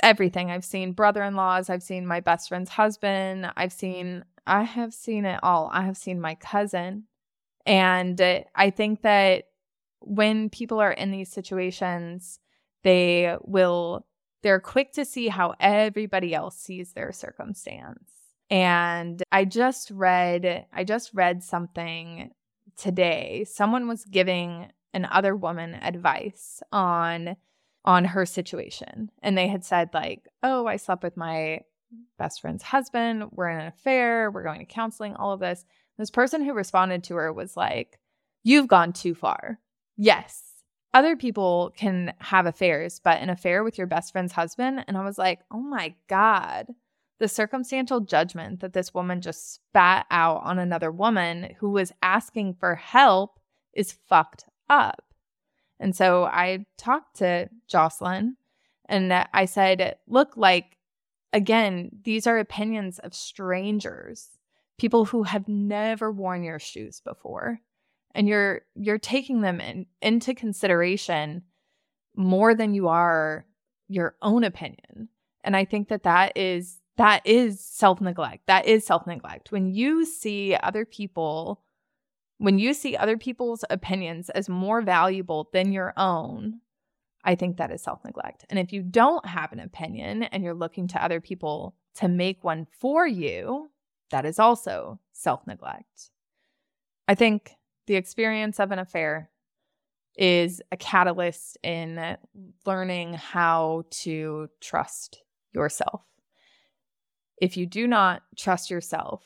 Everything. 0.00 0.50
I've 0.50 0.64
seen 0.64 0.92
brother 0.92 1.22
in 1.22 1.34
laws, 1.34 1.70
I've 1.70 1.82
seen 1.82 2.06
my 2.06 2.20
best 2.20 2.48
friend's 2.48 2.70
husband, 2.70 3.50
I've 3.56 3.72
seen, 3.72 4.24
I 4.46 4.62
have 4.62 4.94
seen 4.94 5.24
it 5.24 5.40
all. 5.42 5.70
I 5.72 5.82
have 5.82 5.96
seen 5.96 6.20
my 6.20 6.34
cousin. 6.36 7.04
And 7.64 8.20
uh, 8.20 8.40
I 8.54 8.70
think 8.70 9.02
that 9.02 9.44
when 10.00 10.50
people 10.50 10.78
are 10.80 10.92
in 10.92 11.10
these 11.10 11.30
situations, 11.30 12.38
they 12.84 13.36
will, 13.42 14.06
they're 14.42 14.60
quick 14.60 14.92
to 14.92 15.04
see 15.04 15.28
how 15.28 15.54
everybody 15.58 16.34
else 16.34 16.56
sees 16.56 16.92
their 16.92 17.10
circumstance. 17.10 18.12
And 18.48 19.22
I 19.32 19.44
just 19.44 19.90
read, 19.90 20.66
I 20.72 20.84
just 20.84 21.10
read 21.12 21.42
something 21.42 22.30
today, 22.76 23.44
someone 23.48 23.88
was 23.88 24.04
giving 24.04 24.68
an 24.92 25.06
other 25.10 25.34
woman 25.34 25.74
advice 25.74 26.62
on 26.70 27.36
on 27.86 28.04
her 28.04 28.26
situation. 28.26 29.10
And 29.22 29.36
they 29.36 29.48
had 29.48 29.64
said 29.64 29.90
like, 29.94 30.28
"Oh, 30.42 30.66
I 30.66 30.76
slept 30.76 31.02
with 31.02 31.16
my 31.16 31.60
best 32.18 32.40
friend's 32.40 32.62
husband. 32.62 33.24
We're 33.32 33.50
in 33.50 33.60
an 33.60 33.66
affair. 33.68 34.30
We're 34.30 34.42
going 34.42 34.60
to 34.60 34.66
counseling, 34.66 35.14
all 35.14 35.32
of 35.32 35.40
this." 35.40 35.64
This 35.98 36.10
person 36.10 36.44
who 36.44 36.52
responded 36.52 37.04
to 37.04 37.16
her 37.16 37.32
was 37.32 37.56
like, 37.56 37.98
"You've 38.42 38.68
gone 38.68 38.92
too 38.92 39.14
far." 39.14 39.60
Yes. 39.96 40.42
Other 40.92 41.16
people 41.16 41.72
can 41.76 42.14
have 42.18 42.46
affairs, 42.46 43.00
but 43.02 43.20
an 43.20 43.30
affair 43.30 43.64
with 43.64 43.78
your 43.78 43.86
best 43.86 44.12
friend's 44.12 44.32
husband, 44.32 44.84
and 44.88 44.96
I 44.96 45.04
was 45.04 45.18
like, 45.18 45.40
"Oh 45.50 45.60
my 45.60 45.94
god." 46.08 46.74
the 47.18 47.28
circumstantial 47.28 48.00
judgment 48.00 48.60
that 48.60 48.72
this 48.72 48.92
woman 48.92 49.20
just 49.20 49.54
spat 49.54 50.06
out 50.10 50.42
on 50.42 50.58
another 50.58 50.90
woman 50.90 51.54
who 51.58 51.70
was 51.70 51.92
asking 52.02 52.54
for 52.54 52.74
help 52.74 53.38
is 53.72 53.92
fucked 53.92 54.44
up. 54.68 55.05
And 55.78 55.94
so 55.94 56.24
I 56.24 56.66
talked 56.76 57.16
to 57.16 57.48
Jocelyn 57.68 58.36
and 58.88 59.12
I 59.12 59.44
said, 59.44 59.96
look, 60.06 60.36
like, 60.36 60.76
again, 61.32 61.90
these 62.04 62.26
are 62.26 62.38
opinions 62.38 62.98
of 63.00 63.14
strangers, 63.14 64.30
people 64.78 65.04
who 65.04 65.24
have 65.24 65.48
never 65.48 66.10
worn 66.10 66.42
your 66.42 66.58
shoes 66.58 67.00
before. 67.00 67.60
And 68.14 68.26
you're 68.26 68.62
you're 68.74 68.98
taking 68.98 69.42
them 69.42 69.60
in, 69.60 69.86
into 70.00 70.32
consideration 70.32 71.42
more 72.14 72.54
than 72.54 72.72
you 72.72 72.88
are 72.88 73.44
your 73.88 74.16
own 74.22 74.42
opinion. 74.42 75.08
And 75.44 75.54
I 75.54 75.66
think 75.66 75.88
that 75.88 76.04
that 76.04 76.34
is 76.34 76.78
that 76.96 77.20
is 77.26 77.60
self 77.60 78.00
neglect. 78.00 78.46
That 78.46 78.64
is 78.64 78.86
self 78.86 79.06
neglect. 79.06 79.52
When 79.52 79.70
you 79.74 80.06
see 80.06 80.54
other 80.54 80.86
people, 80.86 81.62
when 82.38 82.58
you 82.58 82.74
see 82.74 82.96
other 82.96 83.16
people's 83.16 83.64
opinions 83.70 84.30
as 84.30 84.48
more 84.48 84.82
valuable 84.82 85.48
than 85.52 85.72
your 85.72 85.92
own, 85.96 86.60
I 87.24 87.34
think 87.34 87.56
that 87.56 87.70
is 87.70 87.82
self 87.82 88.04
neglect. 88.04 88.44
And 88.50 88.58
if 88.58 88.72
you 88.72 88.82
don't 88.82 89.26
have 89.26 89.52
an 89.52 89.60
opinion 89.60 90.24
and 90.24 90.42
you're 90.42 90.54
looking 90.54 90.88
to 90.88 91.02
other 91.02 91.20
people 91.20 91.74
to 91.96 92.08
make 92.08 92.44
one 92.44 92.66
for 92.78 93.06
you, 93.06 93.70
that 94.10 94.26
is 94.26 94.38
also 94.38 95.00
self 95.12 95.46
neglect. 95.46 96.10
I 97.08 97.14
think 97.14 97.52
the 97.86 97.96
experience 97.96 98.60
of 98.60 98.70
an 98.70 98.78
affair 98.78 99.30
is 100.16 100.62
a 100.72 100.76
catalyst 100.76 101.58
in 101.62 102.16
learning 102.64 103.14
how 103.14 103.84
to 103.90 104.48
trust 104.60 105.22
yourself 105.52 106.02
if 107.38 107.56
you 107.56 107.66
do 107.66 107.86
not 107.86 108.22
trust 108.36 108.70
yourself, 108.70 109.22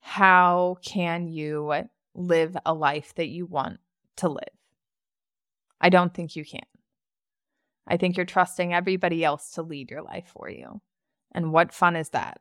how 0.00 0.76
can 0.84 1.28
you 1.28 1.84
live 2.18 2.56
a 2.66 2.74
life 2.74 3.14
that 3.14 3.28
you 3.28 3.46
want 3.46 3.78
to 4.16 4.28
live? 4.28 4.42
I 5.80 5.88
don't 5.88 6.12
think 6.12 6.36
you 6.36 6.44
can. 6.44 6.60
I 7.86 7.96
think 7.96 8.16
you're 8.16 8.26
trusting 8.26 8.74
everybody 8.74 9.24
else 9.24 9.52
to 9.52 9.62
lead 9.62 9.90
your 9.90 10.02
life 10.02 10.30
for 10.32 10.50
you. 10.50 10.80
And 11.32 11.52
what 11.52 11.72
fun 11.72 11.96
is 11.96 12.10
that? 12.10 12.40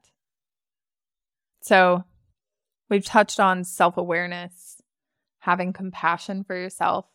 So, 1.62 2.04
we've 2.90 3.06
touched 3.06 3.40
on 3.40 3.64
self 3.64 3.98
awareness, 3.98 4.82
having 5.40 5.74
compassion 5.74 6.44
for 6.44 6.56
yourself. 6.56 7.06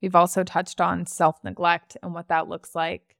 We've 0.00 0.14
also 0.14 0.42
touched 0.44 0.80
on 0.80 1.06
self 1.06 1.42
neglect 1.44 1.96
and 2.02 2.14
what 2.14 2.28
that 2.28 2.48
looks 2.48 2.74
like. 2.74 3.16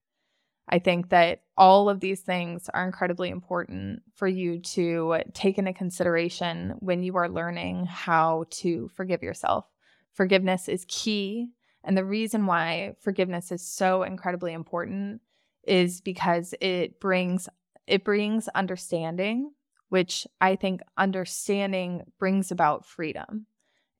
I 0.68 0.78
think 0.78 1.10
that 1.10 1.42
all 1.56 1.88
of 1.88 2.00
these 2.00 2.20
things 2.20 2.68
are 2.72 2.84
incredibly 2.84 3.28
important 3.28 4.02
for 4.14 4.28
you 4.28 4.60
to 4.60 5.18
take 5.34 5.58
into 5.58 5.72
consideration 5.72 6.76
when 6.78 7.02
you 7.02 7.16
are 7.16 7.28
learning 7.28 7.86
how 7.86 8.44
to 8.50 8.88
forgive 8.94 9.22
yourself. 9.22 9.66
Forgiveness 10.12 10.68
is 10.68 10.86
key. 10.88 11.48
And 11.84 11.96
the 11.96 12.04
reason 12.04 12.46
why 12.46 12.94
forgiveness 13.00 13.50
is 13.50 13.66
so 13.66 14.02
incredibly 14.02 14.52
important 14.52 15.20
is 15.64 16.00
because 16.00 16.54
it 16.60 17.00
brings 17.00 17.48
it 17.86 18.04
brings 18.04 18.46
understanding, 18.48 19.52
which 19.88 20.26
I 20.40 20.54
think 20.54 20.82
understanding 20.96 22.02
brings 22.18 22.52
about 22.52 22.86
freedom. 22.86 23.46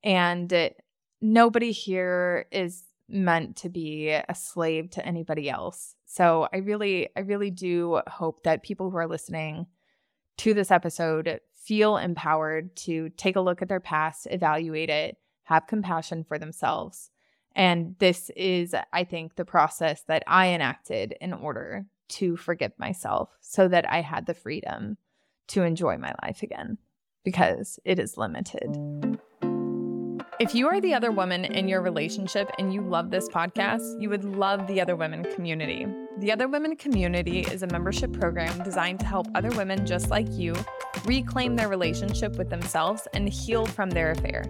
And 0.03 0.51
it, 0.51 0.81
nobody 1.21 1.71
here 1.71 2.45
is 2.51 2.83
meant 3.09 3.57
to 3.57 3.69
be 3.69 4.09
a 4.09 4.35
slave 4.35 4.89
to 4.91 5.05
anybody 5.05 5.49
else. 5.49 5.95
So 6.05 6.47
I 6.53 6.57
really, 6.57 7.09
I 7.15 7.21
really 7.21 7.51
do 7.51 8.01
hope 8.07 8.43
that 8.43 8.63
people 8.63 8.89
who 8.89 8.97
are 8.97 9.07
listening 9.07 9.67
to 10.37 10.53
this 10.53 10.71
episode 10.71 11.39
feel 11.53 11.97
empowered 11.97 12.75
to 12.75 13.09
take 13.09 13.35
a 13.35 13.41
look 13.41 13.61
at 13.61 13.69
their 13.69 13.79
past, 13.79 14.27
evaluate 14.29 14.89
it, 14.89 15.17
have 15.43 15.67
compassion 15.67 16.23
for 16.23 16.37
themselves. 16.37 17.09
And 17.55 17.95
this 17.99 18.31
is, 18.35 18.75
I 18.91 19.03
think, 19.03 19.35
the 19.35 19.45
process 19.45 20.03
that 20.07 20.23
I 20.27 20.49
enacted 20.49 21.15
in 21.21 21.33
order 21.33 21.85
to 22.09 22.35
forgive 22.35 22.73
myself 22.77 23.29
so 23.41 23.67
that 23.67 23.89
I 23.89 24.01
had 24.01 24.25
the 24.25 24.33
freedom 24.33 24.97
to 25.47 25.63
enjoy 25.63 25.97
my 25.97 26.13
life 26.23 26.41
again 26.41 26.77
because 27.23 27.79
it 27.85 27.99
is 27.99 28.17
limited. 28.17 29.19
If 30.43 30.53
you 30.53 30.67
are 30.67 30.81
the 30.81 30.93
other 30.93 31.09
woman 31.09 31.45
in 31.45 31.69
your 31.69 31.81
relationship 31.81 32.51
and 32.59 32.73
you 32.73 32.81
love 32.81 33.09
this 33.09 33.29
podcast, 33.29 34.01
you 34.01 34.09
would 34.09 34.25
love 34.25 34.67
the 34.67 34.81
Other 34.81 34.97
Women 34.97 35.23
community. 35.35 35.87
The 36.17 36.33
Other 36.33 36.49
Women 36.49 36.75
community 36.75 37.39
is 37.43 37.63
a 37.63 37.67
membership 37.67 38.11
program 38.11 38.61
designed 38.61 38.99
to 38.99 39.05
help 39.05 39.27
other 39.35 39.51
women 39.51 39.85
just 39.85 40.09
like 40.09 40.27
you 40.31 40.53
reclaim 41.05 41.55
their 41.55 41.69
relationship 41.69 42.35
with 42.37 42.49
themselves 42.49 43.07
and 43.13 43.29
heal 43.29 43.65
from 43.65 43.89
their 43.89 44.11
affair. 44.11 44.43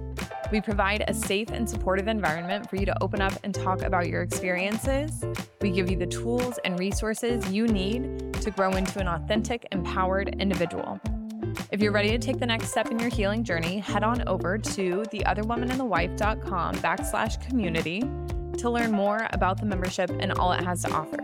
We 0.52 0.62
provide 0.62 1.06
a 1.08 1.14
safe 1.14 1.50
and 1.52 1.70
supportive 1.70 2.08
environment 2.08 2.68
for 2.72 2.78
you 2.78 2.88
to 2.88 3.04
open 3.04 3.22
up 3.22 3.34
and 3.44 3.54
talk 3.54 3.84
about 3.84 4.08
your 4.08 4.24
experiences. 4.24 5.24
We 5.62 5.70
give 5.70 5.92
you 5.92 5.98
the 5.98 6.08
tools 6.08 6.58
and 6.66 6.80
resources 6.80 7.52
you 7.52 7.68
need 7.68 8.34
to 8.42 8.50
grow 8.50 8.72
into 8.72 9.00
an 9.00 9.08
authentic, 9.08 9.68
empowered 9.72 10.42
individual. 10.42 11.00
If 11.74 11.82
you're 11.82 11.92
ready 11.92 12.10
to 12.10 12.20
take 12.20 12.38
the 12.38 12.46
next 12.46 12.70
step 12.70 12.92
in 12.92 13.00
your 13.00 13.10
healing 13.10 13.44
journey, 13.44 13.80
head 13.80 14.04
on 14.04 14.28
over 14.28 14.60
to 14.60 15.04
theotherwomanandthewife.com 15.12 16.76
backslash 16.76 17.44
community 17.48 18.02
to 18.60 18.70
learn 18.70 18.92
more 18.92 19.28
about 19.32 19.60
the 19.60 19.66
membership 19.66 20.12
and 20.20 20.34
all 20.34 20.52
it 20.52 20.64
has 20.64 20.84
to 20.84 20.92
offer. 20.92 21.18